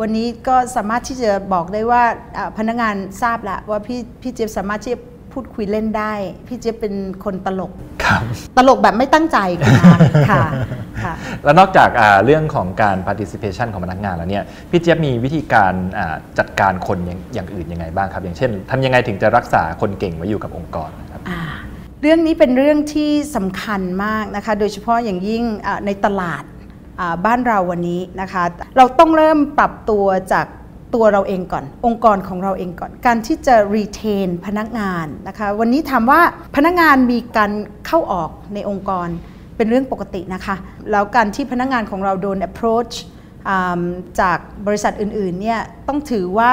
[0.00, 2.02] วันนี้ก็สามารถที่จะบอกได้ว่า
[2.36, 4.98] อ่าพนักงานทราบแล้วว่าพี่พี่เจี๊ยบสามารถที่จะ
[5.32, 6.12] พูดคุยเล่นได้
[6.46, 7.72] พี่เจี๊ยบเป็นคนตลก
[8.04, 8.22] ครับ
[8.56, 10.44] ตลกแบบไม่ตั้งใจคุณมาร์คค่ะ
[11.04, 11.14] ค่ะ
[11.44, 21.40] แล้วนอกจากอ่าเรื่องของการ participation ของพนักงานแล้วเนี่ยพี่เจี๊ยบมีวิธีการอ่าจัดการคนอย่างอย่างอื่นยังไงบ้างครับ อย่างเช่นทำยังไงถึงจะรักษาคนเก่งไว้อยู่กับองค์กรนะครับอ่า
[22.02, 26.44] เรื่องนี้เป็นเรื่องที่สำคัญมากนะคะ โดยเฉพาะอย่างยิ่งอ่าในตลาด
[27.00, 28.42] อ่าบ้านเราวันนี้นะคะ
[28.76, 30.46] เราต้องเริ่มปรับตัวจาก
[30.94, 36.20] ตัวเราเองก่อน องค์กรของเราเองก่อน การที่จะ retain พนักงานนะคะ วันนี้ถามว่า
[36.56, 37.52] พนักงานมีการ
[37.86, 39.08] เข้าออกในองค์กร
[39.56, 40.56] เป็นเรื่องปกตินะคะ
[40.90, 42.94] แล้วการที่พนักงานของเราโดน approach
[44.20, 46.52] จากบริษัทอื่นๆเนี่ยต้องถือว่า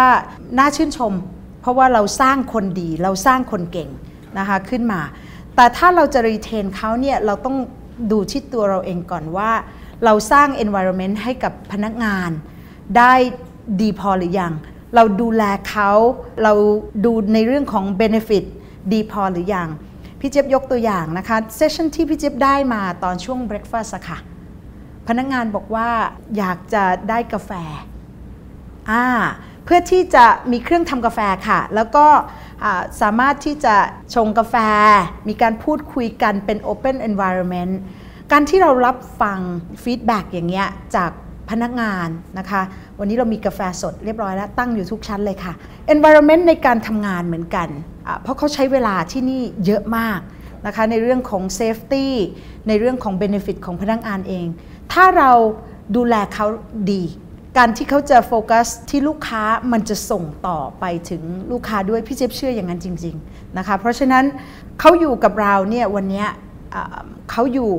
[0.58, 1.13] น่าชื่นชม
[1.62, 3.89] เพราะว่าเราสร้างคนดีเราสร้างคนเก่ง
[4.38, 5.02] นะคะขึ้นมา
[5.56, 7.58] แต่ถ้าเราจะรีเทนเขาเนี่ยเราต้อง
[8.12, 9.52] ดูที่ตัวเราเองก่อนว่า
[10.06, 12.30] เราสร้าง environment ให้กับพนักงาน
[12.97, 13.13] ได้
[13.82, 14.54] ดีพอหรือยัง
[14.96, 15.92] เราดูแลเขา
[16.44, 16.54] เรา
[17.06, 18.44] ดูในเรื่องของ benefit
[18.92, 19.68] ดีพอหรือยัง
[20.20, 24.18] พี่เจี๊ยบยกตัวอย่างนะคะเซสชั่นที่พี่เจี๊ยบได้มาตอนช่วง breakfast อะค่ะ
[25.08, 25.90] พนักงานบอกว่า
[26.38, 27.52] อยากจะได้กาแฟ
[28.92, 29.06] อ่า
[29.66, 32.06] เพื่อที่จะมีเครื่องทำกาแฟค่ะ แล้วก็
[33.02, 33.76] สามารถที่จะ
[34.16, 34.56] ชงกาแฟ
[35.28, 37.74] มีการพูดคุยกันเป็น open environment
[38.32, 39.40] การที่เรารับฟัง
[39.84, 41.12] feedback อย่างเงี้ยจาก
[41.50, 42.08] พนักงาน
[42.40, 42.62] นะคะ
[43.00, 45.54] วันนี้เรามีกาแฟสดเรียบร้อยแล้ว ตั้งอยู่ทุกชั้นเลยค่ะ
[45.94, 47.68] environment ในการทำงานเหมือนกัน
[48.22, 50.20] เพราะเขาใช้เวลาที่นี่เยอะมาก
[50.66, 52.08] นะคะในเรื่องของ safety
[52.68, 54.46] ในเรื่องของ benefit ของพนักงานเอง
[54.94, 55.32] ถ้าเรา
[55.96, 56.48] ดูแลเขา
[56.92, 57.04] ดี
[57.58, 64.26] การที่เขาจะโฟกัสที่ลูกค้ามันจะส่งต่อไปถึงลูกค้าด้วยพี่เจี๊ยบเชื่ออย่างนั้นจริงๆนะคะเพราะฉะนั้น
[64.80, 66.26] เขาอยู่กับเราเนี่ยวันนี้
[67.32, 67.74] เขาอยู่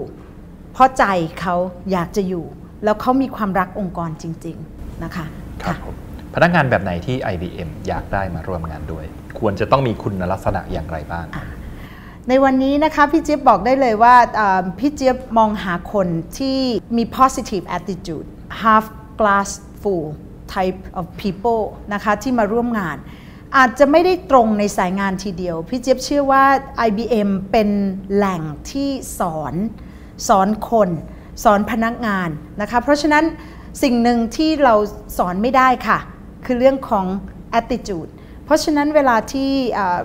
[0.72, 1.04] เพราะใจ
[1.40, 1.56] เขา
[1.92, 2.44] อยากจะอยู่
[2.84, 5.26] แล้วเขามีความรักองค์กรจริง ๆ นะคะ
[5.62, 5.94] ครับผม
[6.34, 9.04] พนักงานแบบไหนที่ IBM อยากได้มาร่วมงานด้วย
[9.38, 11.26] ควรจะต้องมีคุณลักษณะอย่างไรบ้าง
[12.28, 16.58] ในวันนี้นะคะพี่เจี๊ยบบอกได้เลยว่าอ่าพี่เจี๊ยบมองหาคนที่
[16.96, 18.26] มี positive attitude
[18.62, 18.84] half
[19.20, 19.50] glass
[19.82, 20.08] full
[20.54, 21.62] type of people
[21.92, 22.96] นะคะที่มาร่วมงาน
[23.56, 26.44] อาจจะไม่ได้ตรงในสายงานทีเดียว พี่เจี๊ยบเชื่อว่า
[26.88, 27.68] IBM เป็น
[28.14, 29.54] แหล่งที่สอน
[30.28, 30.90] สอนคน
[31.44, 32.28] สอนพนักงาน
[32.60, 33.24] นะคะ เพราะฉะนั้น
[33.82, 34.74] สิ่งหนึ่งที่เรา
[35.18, 35.98] สอนไม่ได้ค่ะ
[36.46, 37.06] คือเรื่องของ
[37.60, 38.10] attitude
[38.44, 39.98] เพราะฉะนั้นเวลาที่อ่า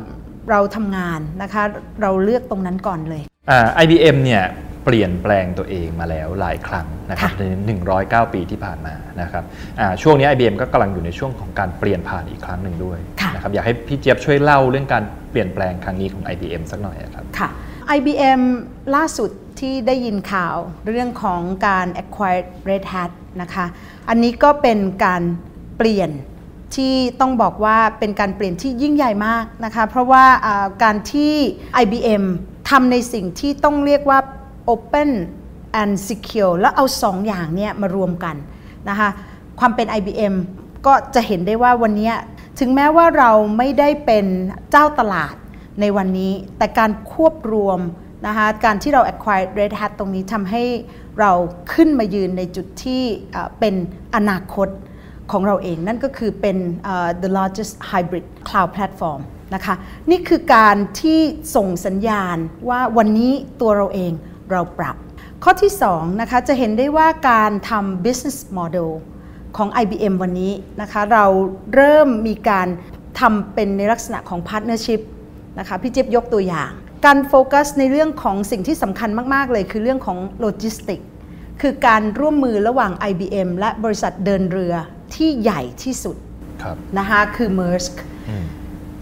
[0.49, 1.63] เราทำงานนะคะ
[2.01, 4.43] เราเลือกตรงนั้นก่อนเลยอ่า IBM เนี่ย
[4.85, 7.73] เปลี่ยนแปลงตัวเองมาแล้วหลายครั้งนะครับค่ะใน
[8.25, 9.43] 109 ปีที่ผ่านมานะครับ
[9.79, 17.49] อ่าช่วงนี้ IBM ก็กำลังอยู่ในช่วงของการเปลี่ยนผ่านอีกครั้งหนึ่งด้วยค่ะนะครับอยากให้พี่เจี๊ยบช่วยเล่าเรื่องการเปลี่ยนแปลงครั้งนี้ของ IBM สักหน่อยอะครับค่ะ
[17.97, 18.41] IBM
[18.95, 20.55] ล่าสุด ที่ได้ยินข่าว
[20.87, 23.11] เรื่องของการ acquire Red Hat
[23.41, 23.65] นะคะ
[24.09, 25.21] อันนี้ก็เป็นการ
[25.77, 26.09] เปลี่ยน
[26.75, 30.25] ที่ต้องบอกว่าเป็นการเปลี่ยนที่ยิ่งใหญ่มากนะคะ เพราะว่า
[30.83, 31.33] การที่
[31.83, 32.23] IBM
[32.69, 34.19] ทำในสิ่งที่ต้องเรียกว่า
[34.73, 35.11] Open
[35.81, 38.35] and Secure แล้วเอาสองอย่างเนี่ยมารวมกัน
[38.89, 39.09] นะคะ
[39.59, 40.35] ความเป็น IBM
[40.85, 42.11] ก็จะเห็นได้ว่าวันนี้
[42.59, 44.25] ถึงแม้ว่าเราไม่ได้เป็น
[44.71, 45.35] เจ้าตลาด
[45.81, 47.79] ในวันนี้ แต่การควบรวม
[48.25, 50.63] นะคะการที่เรา acquire Red Hat ตรงนี้ทำให้
[51.19, 51.31] เรา
[51.73, 53.03] ขึ้นมายืนในจุดที่
[53.59, 53.75] เป็น
[54.15, 54.67] อนาคต
[55.31, 56.57] ของเราเอง นั่นก็คือเป็น
[57.23, 59.21] the largest hybrid cloud platform
[59.55, 59.75] นะคะ
[60.11, 61.19] นี่คือการที่
[61.55, 62.37] ส่งสัญญาณ
[62.69, 63.31] ว่าวันนี้
[63.61, 64.11] ตัวเราเอง
[64.51, 64.95] เราปรับ
[65.43, 68.89] ข้อที่2นะคะจะเห็นได้ว่าการทำ business model
[69.57, 71.25] ของ IBM วันนี้นะคะเรา
[71.75, 72.67] เริ่มมีการ
[73.19, 75.01] ทำเป็นในลักษณะของ partnership
[75.59, 76.71] นะคะพี่เจี๊ยบยกตัวอย่าง
[77.05, 80.99] การโฟกัสในเรื่องของสิ่งที่สำคัญมาก ๆ เลยคือเรื่องของโลจิสติก
[81.61, 84.73] คือการร่วมมือระหว่าง IBM และบริษัทเดินเรือ
[85.15, 86.17] ที่ใหญ่ที่สุด
[86.63, 87.95] ครับนะคะคือ Maersk
[88.29, 88.45] อืม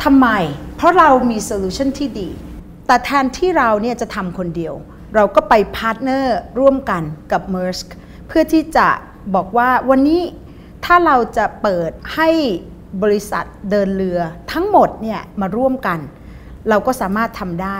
[0.03, 0.27] ทำไม
[0.77, 2.29] เพราะเรามีโซลูชันที่ดี
[2.87, 4.73] แต่แทนที่เราเนี่ยจะทำคนเดียว
[5.15, 7.87] เราก็ไป partner ร่วมกันกับ Maersk
[8.27, 8.87] เพื่อที่จะ
[9.35, 10.21] บอกว่าวันนี้
[10.85, 12.29] ถ้าเราจะเปิดให้
[13.03, 14.19] บริษัทเดินเรือ
[14.51, 15.99] ทั้งหมดเนี่ยมาร่วมกัน
[16.69, 17.79] เราก็สามารถทำได้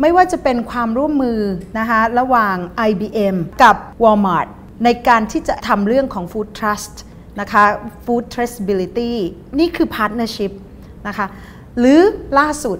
[0.00, 1.40] ไม่ว่าจะเป็นความร่วมมือ
[1.78, 2.56] นะคะระหว่าง
[2.88, 4.48] IBM กับ Walmart
[4.84, 6.94] ในการที่จะทำเรื่องของ Food Trust
[7.40, 7.64] นะคะ
[8.04, 9.14] Food Traceability
[9.58, 10.52] นี่คือ Partnership
[11.08, 11.26] นะคะ
[11.78, 12.00] หรือ
[12.38, 12.78] ล่าสุด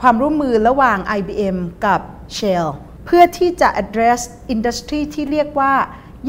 [0.00, 2.00] ความร่วมมือระหว่าง IBM กับ
[2.38, 2.66] Shell
[3.06, 4.20] เพื่อที่จะ address
[4.54, 5.72] industry ที่เรียกว่า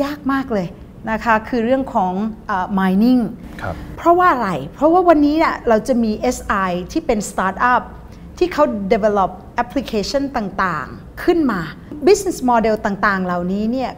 [0.04, 0.67] ยากมากเลย
[1.12, 2.13] นะคะคือเรื่องของ
[2.47, 3.21] เออ mining
[3.62, 7.82] ครับเพราะว่าอะไร เพราะว่าวันนี้น่ะเราจะมี SI ที่เป็น Startup
[8.43, 9.32] ที่เขา develop
[9.63, 11.62] application ต่างๆ ขึ้นมา
[12.08, 13.91] business model ต่างๆ เหล่านี้เนี่ย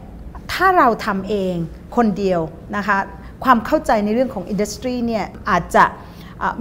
[0.52, 1.54] ถ้าเราทำเอง
[1.96, 2.40] คนเดียว
[2.76, 2.98] นะคะ
[3.44, 5.84] ความเข้าใจในเรื่องของ industry เนี่ยอาจจะ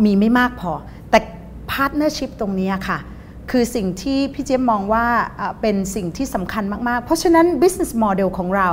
[0.05, 0.71] มีไม่มากพอ
[1.09, 1.19] แต่
[1.73, 2.97] partnership ตรงนี้ค่ะ
[3.51, 5.05] คือสิ่งที่พี่เจี๊ยบมองว่า
[5.61, 8.69] เป็นสิ่งที่สำคัญมาก ๆ เพราะฉะนั้น business model ของเรา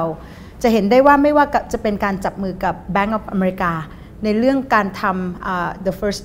[0.63, 3.73] จะเห็นได้ว่าไม่ว่าจะเป็นการจับมือกับ Bank of America
[4.25, 6.25] ในเรื่องการทำ the first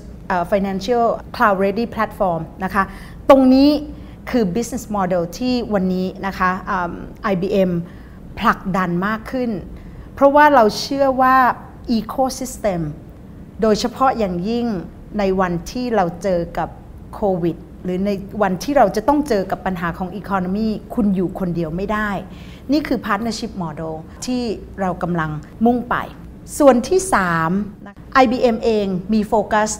[0.50, 2.84] financial cloud ready platform นะคะ
[3.30, 3.70] ตรงนี้
[4.30, 6.92] คือ business model ที่วันนี้นะคะอ่า
[7.32, 7.70] IBM
[8.38, 9.50] ผลักดันมากขึ้น
[10.14, 11.36] เพราะว่าเราเชื่อว่า
[11.98, 12.80] ecosystem
[13.62, 14.66] โดยเฉพาะอย่างยิ่ง
[15.18, 16.68] ในวันที่เราเจอกับ
[17.14, 18.10] โควิดหรือใน
[18.42, 22.10] วันที่เราจะต้องเจอกับปัญหาของ Economy คุณอยู่คนเดียวไม่ได้
[22.72, 23.94] นี่คือ Partnership Model
[24.26, 24.42] ที่
[24.80, 25.30] เรากำลัง
[25.66, 25.96] มุ่งไป
[26.58, 27.00] ส่วนที่
[27.60, 29.70] 3 IBM เองมีโฟกัส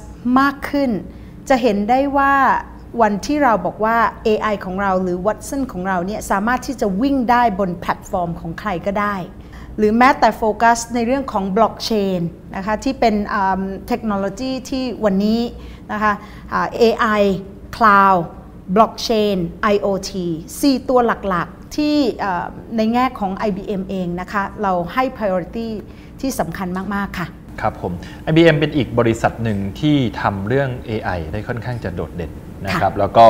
[0.41, 0.91] มากขึ้น
[1.49, 2.35] จะเห็นได้ว่า
[3.03, 9.17] วันที่เราบอกว่า AI ของเราหรือ Watson ของเราเนี่ยสามารถที่จะวิ่งได้บนแพลตฟอร์มของใครก็ได้
[9.77, 12.21] หรือแม้แต่โฟกัสในเรื่องของบล็อกเชน
[12.57, 13.15] นะคะที่เป็น
[13.89, 15.41] เทคโนโลยีที่วันนี้
[15.93, 16.13] นะคะ
[16.83, 17.23] AI
[17.77, 18.21] Cloud
[18.75, 19.39] Blockchain
[19.75, 20.13] IoT
[20.55, 21.97] 4 ตัวหลักๆ ที่
[22.77, 25.69] ในแง่ของ IBM เองนะคะ เราให้ priority
[26.21, 27.29] ที่สำคัญมาก ๆ ค่ะ
[27.61, 27.93] ครับผม
[28.29, 32.33] IBM เป็นอีกบริษัทหนึ่งที่ทำเรื่อง AI ได้ค่อนข้างจะโดดเด่น
[32.67, 33.27] นะครับแล้วก็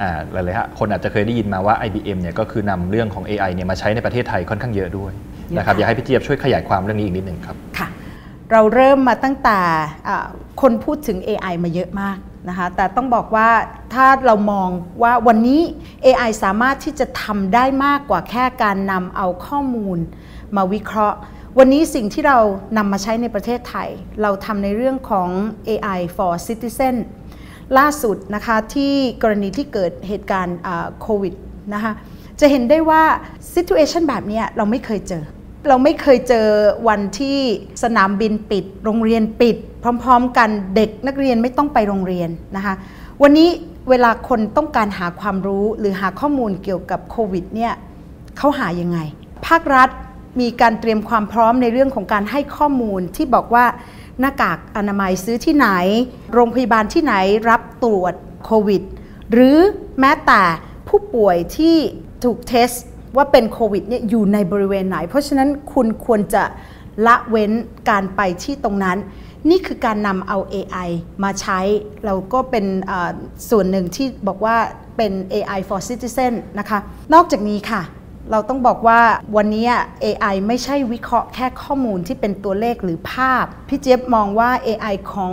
[0.00, 5.12] อ่าหลายๆฮะคนอาจจะเคยได้ยินมาว่า IBM เนี่ยก็คือนำเรื่องของ AI เนี่ยมาใช้ในประเทศไทยค่อนข้างเยอะด้วย
[5.56, 7.88] นะครับเยอะค่ะอยากให้พี่เจี๊ยบช่วยขยายความเรื่องนี้อีกนิดหนึ่งครับค่ะ
[8.52, 9.58] เราเริ่มมาตั้งแต่
[10.08, 10.26] อ่า
[10.62, 13.48] คนพูดถึง AI มาเยอะมากนะคะแต่ต้องบอกว่า
[13.94, 14.68] ถ้าเรามอง
[15.02, 15.60] ว่าวันนี้
[16.04, 19.98] AI สามารถที่จะทำได้มากกว่าแค่การนำเอาข้อมูล
[20.56, 21.18] มาวิเคราะห์
[21.58, 22.38] วันนี้สิ่งที่เรา
[22.76, 23.88] นำมาใช้ในประเทศไทย
[24.22, 25.28] เราทำในเรื่องของ
[25.68, 26.96] AI for Citizen
[27.78, 30.58] ล่าสุดนะคะที่กรณีที่เกิดเหตุการณ์
[31.00, 31.34] โควิด
[31.74, 31.92] นะคะ
[32.40, 33.02] จะเห็นได้ว่า
[33.54, 35.24] situation แบบเนี้ยเราไม่เคยเจอ
[35.68, 36.46] เราไม่เคยเจอ
[36.88, 37.38] วันที่
[37.82, 39.56] สนามบินปิด โรงเรียนปิด
[40.02, 42.74] พร้อมๆ กันเด็กนักเรียนไม่ต้องไปโรงเรียนนะคะ
[43.22, 43.48] วันนี้
[43.88, 47.72] เวลาคนต้องการหาความรู้หรือหาข้อมูลเกี่ยวกับโควิดเนี่ย
[48.38, 48.98] เขาหายังไง
[49.46, 49.88] ภาครัฐ
[50.40, 53.64] มีการเตรียมความพร้อมในเรื่องของการให้ข้อมูลที่บอกว่า
[54.20, 55.68] หน้ากากอนามัยซื้อที่ไหน
[56.32, 57.14] โรงพยาบาลที่ไหน
[57.50, 58.14] รับตรวจ
[58.44, 58.82] โควิด
[59.32, 59.58] หรือ
[60.00, 60.42] แม้แต่
[60.88, 61.76] ผู้ป่วยที่
[62.24, 62.70] ถูกเทส
[63.16, 66.44] ว่าเป็นโควิดเนี่ยอยู่ในบริเวณไหน เพราะฉะนั้นคุณควรจะ
[67.06, 67.52] ละเว้น
[67.90, 68.98] การไปที่ตรงนั้น
[69.50, 70.88] นี่คือการนำเอา AI
[71.24, 71.60] มาใช้
[72.04, 72.66] เราก็เป็น
[73.50, 74.56] ส่วนหนึ่งที่บอกว่า
[74.96, 76.78] เป็น AI for citizen นะคะ
[77.14, 77.82] นอกจากนี้ค่ะ
[78.30, 79.00] เราต้องบอกว่า
[79.36, 79.68] วันนี้
[80.04, 85.32] AI ไม่ใช่วิเคราะห์แค่ข้อมูลที่เป็นตัวเลขหรือภาพ พี่เจี๊ยบมองว่า AI ของ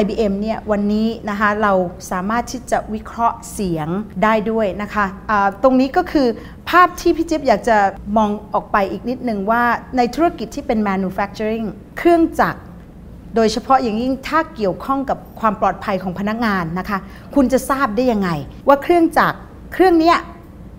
[0.00, 1.72] IBM เนี่ยวันนี้นะคะเรา
[2.10, 3.88] สามารถที่จะวิเคราะห์เสียง
[4.22, 6.26] ได้ด้วยนะคะอ่าตรงนี้ก็คือ
[6.70, 7.78] ภาพที่พี่เจี๊ยบอยากจะ
[8.16, 9.62] มองออกไปอีกนิดนึงว่า
[9.96, 11.66] ในธุรกิจที่เป็น manufacturing
[11.98, 12.60] เครื่องจักร
[13.36, 16.98] โดยเฉพาะอย่างยิ่งถ้าเกี่ยวข้องกับความปลอดภัยของพนักงานนะคะ
[17.34, 18.30] คุณจะทราบได้ยังไง
[18.68, 19.38] ว่าเครื่องจักร
[19.72, 20.14] เครื่องนี้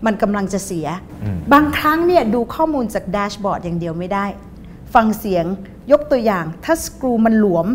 [0.06, 0.88] มันกำลังจะเสีย
[1.24, 4.26] อืมบางครั้งเนี่ยดูข้อมูลจากแดชบอร์ดอย่างเดียวไม่ได้
[4.94, 5.46] ฟังเสียง
[5.92, 7.68] ยกตัวอย่าง ถ้าสกรูมันหลวม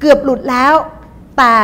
[0.00, 0.74] เกือบหลุดแล้ว
[1.38, 1.56] แต่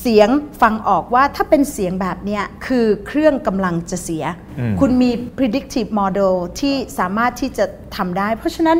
[0.00, 0.28] เสียง
[0.62, 4.24] ฟังออกว่าถ้าเป็นเสียงแบบเนี้ยคือเครื่องกำลังจะเสีย
[4.58, 7.64] อืมคุณมี predictive model ที่สามารถที่จะ
[7.96, 8.78] ทำได้ เพราะฉะนั้น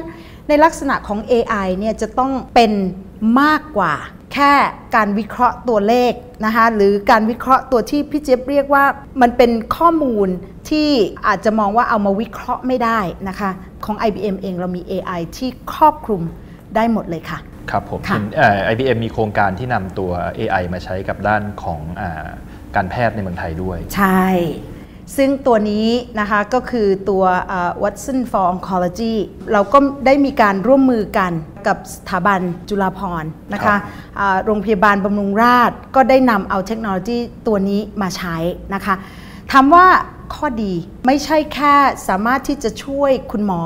[0.48, 2.72] ในลักษณะของ AI เนี่ยจะต้องเป็น
[3.40, 3.94] มากกว่า
[4.34, 4.52] แค่
[4.96, 6.12] การวิเคราะห์ตัวเลข
[6.44, 8.84] นะคะหรือการวิเคราะห์ตัวที่พี่เจี๊ยบเรียกว่า
[9.22, 10.28] มันเป็นข้อมูล
[10.70, 10.88] ที่
[11.26, 13.50] อาจจะมองว่าเอามาวิเคราะห์ไม่ได้นะคะ
[13.84, 16.22] ของ IBM เองเรามี AI ที่ครอบคลุม
[16.76, 17.38] ได้หมดเลยค่ะ
[17.70, 22.28] ครับผมค่ะเห็นเอ่อ IBM มีโครงการที่นำตัว AI มาใช้กับด้านของอา
[22.76, 24.26] การแพทย์ในเมืองไทยด้วย ใช่
[25.16, 25.88] ซึ่งตัวนี้
[26.20, 29.14] นะคะก็คือตัวเอ่อ Watson for Oncology
[29.52, 31.32] เราก็ได้มีการร่วมมือกัน
[31.66, 33.80] กับสถาบันจุฬาภรณ์นะครัคะบ
[34.18, 38.36] อ่าโรงพยาบาลบำรุงราษฎร์ก็ได้นำเอาเทคโนโลยีตัวนี้มาใช้
[38.74, 38.94] นะคะ
[39.52, 39.86] ถามว่า
[40.34, 40.72] ข้อดี
[41.06, 41.74] ไม่ใช่แค่
[42.08, 43.62] สามารถที่จะช่วยคุณหมอ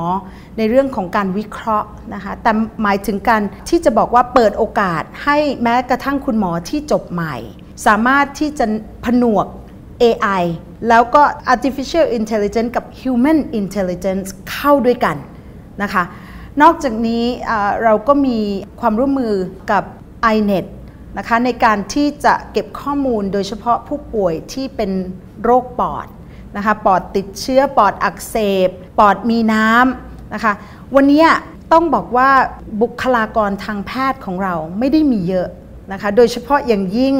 [0.57, 2.51] ในเรื่องของการวิเคราะห์นะคะแต่
[2.83, 7.35] หมายถึงการที่จะบอกว่าเปิดโอกาสให้แม้กระทั่งคุณหมอที่จบใหม่
[7.87, 8.65] สามารถที่จะ
[9.05, 9.45] ผนวก
[10.03, 10.43] AI
[10.89, 11.21] แล้วก็
[11.53, 15.17] artificial intelligence กับ human intelligence เข้าด้วยกัน
[15.81, 16.03] นะคะ
[16.61, 17.23] นอกจากนี้
[17.83, 18.39] เราก็มี
[18.79, 19.35] ความร่วมมือ
[19.71, 19.83] กับ
[20.35, 20.65] iNet
[21.17, 24.91] นะคะในการที่จะเก็บข้อมูลโดยเฉพาะผู้ป่วยที่เป็น
[25.43, 26.07] โรคปอด
[26.57, 28.35] นะคะปอดติดเชื้อปอดอักเส
[28.67, 28.69] บ
[28.99, 30.53] ปอดมีน้ำนะคะ
[30.95, 31.25] วันนี้
[31.71, 32.29] ต้องบอกว่า
[32.81, 35.47] บุคลากรทางแพทย์ของเราไม่ได้มีเยอะ
[35.91, 37.15] นะคะโดยเฉพาะอย่างยิ่ง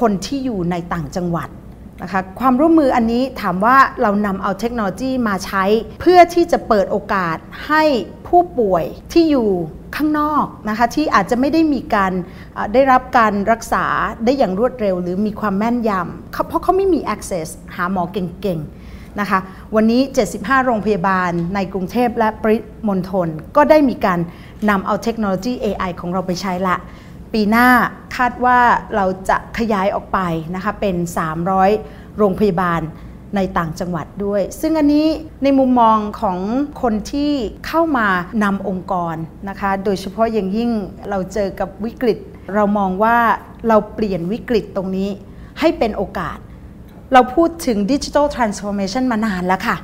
[0.00, 1.48] คนที่อยู่ในต่างจังหวัด
[2.02, 5.64] นะคะความร่วมมืออันนี้ถามว่าเรานำเอาเทคโนโลยีมาใช้
[6.00, 7.82] เพื่อที่จะเปิดโอกาสให้
[8.28, 9.50] ผู้ป่วยที่อยู่
[9.96, 12.12] ข้างนอกนะคะที่อาจจะไม่ได้มีการ
[12.72, 13.84] ได้รับการรักษา
[14.24, 19.38] ได้อย่างรวดเร็ว หรือมีความแม่นยำเขาเพราะเขาไม่มี access หาหมอเก่งๆนะคะ
[19.74, 20.00] วันนี้
[20.34, 22.56] 75 โรงพยาบาลในกรุงเทพและปริ
[22.88, 24.18] มณฑลก็ได้มีการ
[24.70, 26.76] นำเอาเทคโนโลยี AI ของเราไปใช้ละ
[27.32, 27.68] ปีหน้า
[28.16, 28.58] คาดว่า
[28.96, 30.18] เราจะขยายออกไป
[30.54, 30.96] นะคะเป็น
[31.56, 32.80] 300 โรงพยาบาล
[33.36, 35.06] ในต่างจังหวัดด้วย ซึ่งอันนี้
[35.42, 36.38] ในมุมมองของ
[36.82, 37.32] คนที่
[37.66, 38.08] เข้ามา
[38.44, 39.14] นำองค์กร
[39.48, 40.70] นะคะ โดยเฉพาะอย่างยิ่ง
[41.10, 42.18] เราเจอกับวิกฤต
[42.54, 43.16] เรามองว่า
[43.68, 45.08] เราเปลี่ยนวิกฤตตรงนี้
[45.60, 46.38] ให้เป็นโอกาส
[47.12, 49.76] เราพูดถึงดิจิทัลทรานส์ฟอร์เมชันมานานแล้วค่ะ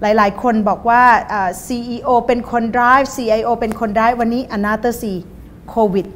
[0.00, 5.04] หลายๆ คนบอกว่าเอ่อ CEO เป็นคน drive CIO เป็นคน drive วันนี้ another C
[5.70, 6.06] โควิด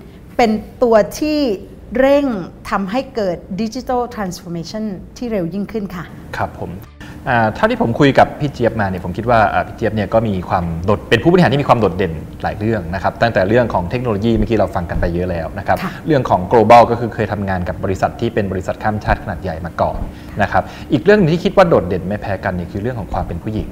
[0.41, 1.39] เป็นตัวที่
[1.99, 2.27] เร่ง
[2.71, 4.85] ทำให้เกิด digital transformation
[5.17, 6.05] ที่เร็วยิ่งขึ้นค่ะ
[6.37, 6.71] ครับผม
[7.29, 19.99] อ่าเท่าที่ผมคุยกับพี่เจี๊ยบมาเนี่ยผมคิดว่าอ่าพี่เจี๊ยบเนี่ยก็มีความโดดเป็นผู้บริหารที่มีความโดดเด่นหลายเรื่องนะครับตั้งแต่เรื่องของเทคโนโลยีเมื่อกี้เราฟังกันไปเยอะแล้วนะครับค่ะเรื่องของ global ก็คือเคยทำงานกับบริษัทที่เป็นบริษัทข้ามชาติขนาดใหญ่มาก่อน
[20.43, 23.71] นะครับอีกเรื่องหนึงที่คิดว่าโดดเด่นไม่แพ้กันเนี่ยคือเรื่องของความเป็นผู้หญิง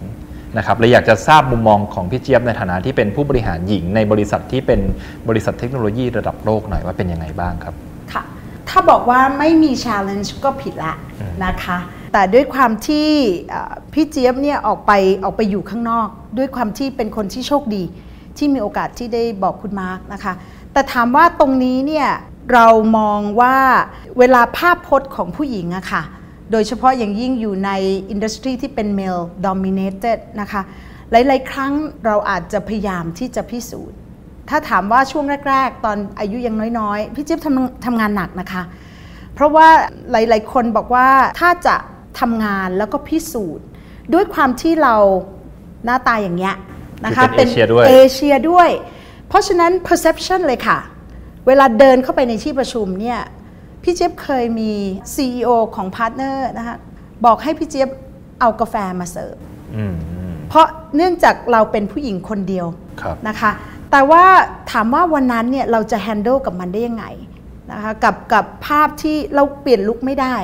[0.57, 4.81] นะครับเลยอยากจะทราบมุมมองของพี่เจี๊ยบในฐานะที่เป็นผู้บริหารหญิงในบริษัทที่เป็น
[5.29, 7.75] บริษัทเทคโนโลยีระดับโลกหน่อยว่าเป็นยังไงบ้างครับ
[8.13, 8.23] ค่ะ
[8.69, 10.93] ถ้าบอกว่าไม่มี challenge ก็ผิดละ
[11.45, 11.79] นะคะ
[12.13, 13.09] แต่ด้วยความที่
[13.51, 14.93] เอ่อพี่เจี๊ยบเนี่ยออกไป
[15.25, 16.09] ออกไปอยู่ข้างนอก
[16.39, 17.83] ด้วยความที่เป็นคนที่โชคดี
[18.37, 20.33] ที่มีโอกาสที่ได้บอกคุณมาร์กนะคะ
[20.73, 22.09] แต่ถามว่าตรงนี้เนี่ย
[22.53, 23.57] เรามองว่า
[24.19, 26.03] เวลาภาพพจน์ของผู้หญิงอะค่ะ
[26.53, 27.71] โดยเฉพาะอย่างยิ่งอยู่ใน
[28.11, 30.63] อินดัสทรีที่เป็น male dominated นะคะ
[31.11, 31.73] หลาย ๆ ครั้ง
[32.07, 33.97] เราอาจจะพยายามที่จะพิสูจน์
[34.49, 38.63] ถ้าถามว่าช่วงแรก ๆ ตอนอายุยังน้อย ๆ พี่เจี๊ยบทำทำงานหนักนะคะ
[39.35, 39.69] เพราะว่า
[40.11, 41.09] หลาย ๆ คนบอกว่า
[41.41, 41.77] ถ้าจะ
[42.21, 43.67] ทำงานแล้วก็พิสูจน์
[44.15, 44.95] ด้วยความที่เรา
[45.85, 46.55] หน้าตาอย่างเงี้ย
[47.05, 48.71] นะคะคือเป็นเอเชียด้วยเอเชียด้วย
[49.29, 50.79] เพราะฉะนั้น perception เลยค่ะ
[51.47, 53.19] เวลาเดินเข้าไปในที่ประชุมเนี่ย
[53.83, 54.73] พี่เจี๊ยบเคยมี
[55.15, 56.77] CEO ของ partner นะคะ
[57.25, 57.91] บอกให้พี่เจี๊ยบ
[58.41, 59.35] เอากาแฟมาเสิร์ฟ
[59.77, 62.67] อืมอืมเพราะเนื่องจากเราเป็นผู้หญิงคนเดียว
[63.01, 63.51] ครับนะคะ
[63.91, 64.25] แต่ว่า
[64.71, 67.05] ถามว่าวันนั้นเนี่ยเราจะ handle กับมันได้ยังไง
[67.73, 70.37] นะคะกับกับภาพที่เราเปลี่ยนลุคไม่ได้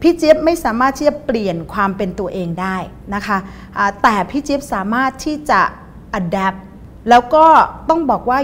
[0.00, 2.76] พี่เจี๊ยบไม่สามารถที่จะเปลี่ยนความเป็นตัวเองได้
[3.14, 3.38] นะคะ
[3.76, 5.60] อ่าแต่พี่เจี๊ยบสามารถที่จะ
[6.20, 6.58] adapt
[7.08, 7.46] แล้วก็
[7.88, 8.38] ต้องบอกว่า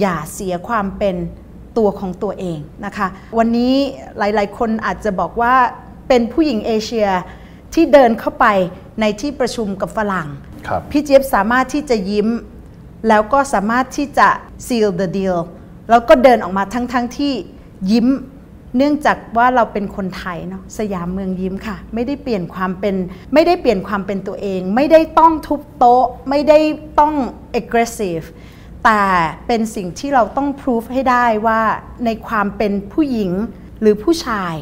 [0.00, 1.16] อย่าเสียความเป็น
[1.76, 3.74] ตัวของตัวเองนะคะ วันนี้
[4.18, 5.54] หลายๆ คนอาจจะบอกว่า
[6.08, 7.08] เป็นผู้หญิงเอเชีย
[7.74, 8.46] ที่เดินเข้าไป
[9.00, 10.28] ในที่ประชุมกับฝรั่ง
[10.68, 12.28] ครับพี่เจี๊ยบสามารถที่จะยิ้ม
[13.08, 14.28] แล้วก็สามารถที่จะ
[14.66, 15.38] seal the deal
[15.90, 17.32] แล้วก็เดินออกมาทั้งๆทที่
[17.92, 18.08] ยิ้ม
[18.76, 22.94] เนื่องจากว่าเราเป็นคนไทยเนาะสยามเมืองยิ้มค่ะ ไม่ได้เปลี่ยนความเป็น
[23.34, 26.58] ไม่ได้เปลี่ยนความเป็นตัวเอง ไม่ได้ต้องทุบโต๊ะ ไม่ได้
[27.00, 27.14] ต้อง
[27.60, 28.24] aggressive
[28.84, 29.04] แต่
[29.46, 31.60] เป็นสิ่งที่เราต้องพิสูจให้ได้ว่า
[32.04, 33.32] ในความเป็นผู้หญิง
[33.80, 34.54] หรือผู้ชาย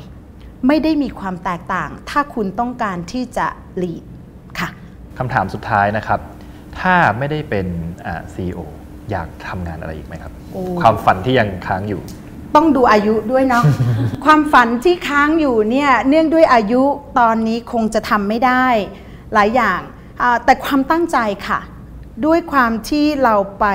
[0.67, 3.47] ไม่ได้มีความแตกต่าง ถ้าคุณต้องการที่จะ
[3.83, 4.03] lead
[4.59, 4.69] ค่ะ
[5.19, 6.21] คำถามสุดท้ายนะครับ
[6.81, 7.67] ถ้าไม่ได้เป็น
[8.07, 8.61] อ่า CEO
[9.11, 12.01] อยากทำงานอะไรอีกไหมครับโอ้ความฝันที่ยังค้างอยู่
[12.57, 13.65] ต้องดูอายุด้วยเนาะ
[14.25, 16.83] ความฝันที่ค้างอยู่เนี่ยเนื่องด้วยอายุ
[17.19, 18.67] ตอนนี้คงจะทำไม่ได้
[19.35, 19.81] หลายอย่าง
[20.23, 21.61] อ่าแต่ความตั้งใจค่ะ
[22.25, 23.67] ด้วยความที่เราไป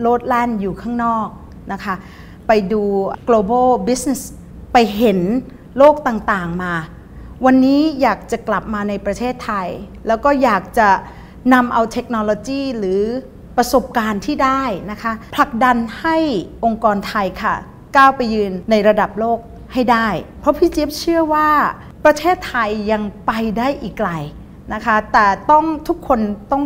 [0.00, 1.28] โลดแล่นอยู่ข้างนอก
[1.72, 1.94] นะคะ
[2.46, 2.82] ไปดู
[3.28, 4.22] global business
[4.72, 5.18] ไปเห็น
[5.78, 6.74] โลกต่างๆมา
[7.44, 9.68] วันนี้อยากจะกลับมาในประเทศไทย
[10.06, 10.88] แล้วก็อยากจะ
[11.54, 13.02] นำเอาเทคโนโลยีหรือ
[13.56, 16.16] ประสบการณ์ที่ได้นะคะผลักดันให้
[16.64, 17.54] องค์กรไทยค่ะ
[17.96, 19.38] ก้าวไปยืนในระดับโลก
[19.72, 20.08] ให้ได้
[20.40, 21.50] เพราะพี่เจี๊ยบเชื่อว่า
[22.04, 24.10] ประเทศไทยยังไปได้อีกไกล
[24.74, 26.20] นะคะ แต่ต้องทุกคน
[26.52, 26.62] ต้อง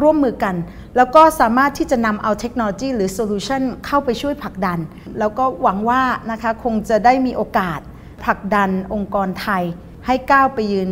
[0.00, 0.54] ร่วมมือกัน
[0.96, 4.78] แล้วก็สามารถที่จะนำเอาเทคโนโลยีหรือโซลูชันเข้าไปช่วยผลักดัน
[5.18, 7.80] แล้วก็หวังว่านะคะคงจะได้มีโอกาส
[8.24, 9.62] ผลักดันองค์กรไทย
[10.06, 10.90] ให้ก้าวไปยืน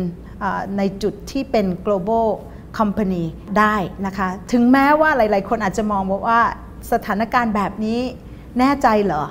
[0.77, 2.27] ในจุดที่เป็น global
[2.77, 3.23] company
[3.59, 6.41] ได้นะคะ ถึงแม้ว่าหลาย ๆ คนอาจจะมองว่า
[6.91, 7.99] สถานการณ์แบบนี้
[8.59, 9.23] แน่ใจเหรอ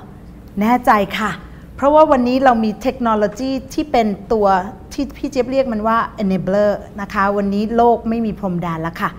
[0.61, 1.31] แน่ใจค่ะ
[1.75, 4.47] เพราะว่าวันนี้เรามีเทคโนโลยีที่เป็นตัว
[4.93, 9.09] ที่พี่เจี๊ยบเรียกมันว่า enabler นะคะ วันนี้โลกไม่มีพรมแดนแล้วค่ะ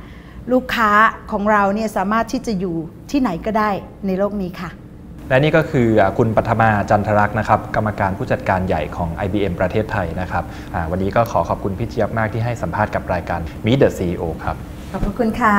[0.52, 0.90] ลูกค้า
[1.32, 2.76] ของเราเนี่ยสามารถที่จะอยู่
[3.10, 3.70] ที่ไหนก็ได้
[4.06, 4.70] ในโลกนี้ค่ะ
[5.28, 14.56] และนี่ก็คืออ่าคุณปัทมาจันทรักษ์นะครับกรรมการผู้จัดการใหญ่ของ IBM ประเทศไทยนะครับอ่าวันนี้ก็ขอขอบคุณพี่เจี๊ยบมากที่ให้สัมภาษณ์กับรายการ Meet the CEO ครับ
[14.92, 15.54] ขอบพระคุณค่ะ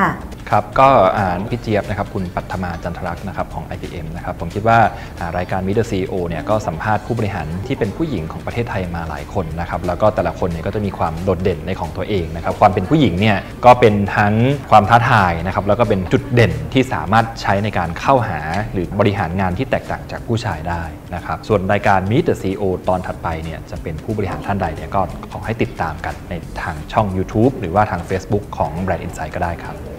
[0.52, 4.80] ครับก็อ่าพี่เจี๊ยบนะครับคุณปัทมาจันทรักษ์นะครับของ IBM นะครับผมคิดว่า
[5.20, 14.34] อ่ารายการ Meet the CEO เนี่ยก็สัมภาษณ์ผู้บริหารที่เป็นผู้หญิงของประเทศไทยมาหลายคนนะครับแล้วก็แต่ละคนเนี่ยก็จะมีความโดดเด่นในของตัวเองนะครับความเป็นผู้หญิงเนี่ยก็เป็นทั้ง
[14.72, 18.40] ความท้าทายนะครับแล้วก็เป็นจุดเด่นที่สามารถใช้ในการเข้าหา
[18.74, 20.84] หรือบริหารงานที่แตกต่างจากผู้ชายได้
[21.16, 29.99] นะครับส่วนรายการ Meet the CEO ตอนถัดไปเนี่ยจะเป็นผู้บริหารท่านใดเนี่ยก็ขอให้ติดตามกันในทางช่อง YouTube หรือว่าทาง Facebook ของ Brand Insight ก็ได้ครับ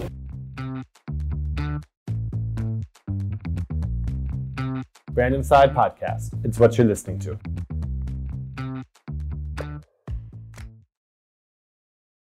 [5.13, 6.29] Brand Inside Podcast.
[6.45, 7.37] It's what you're listening to.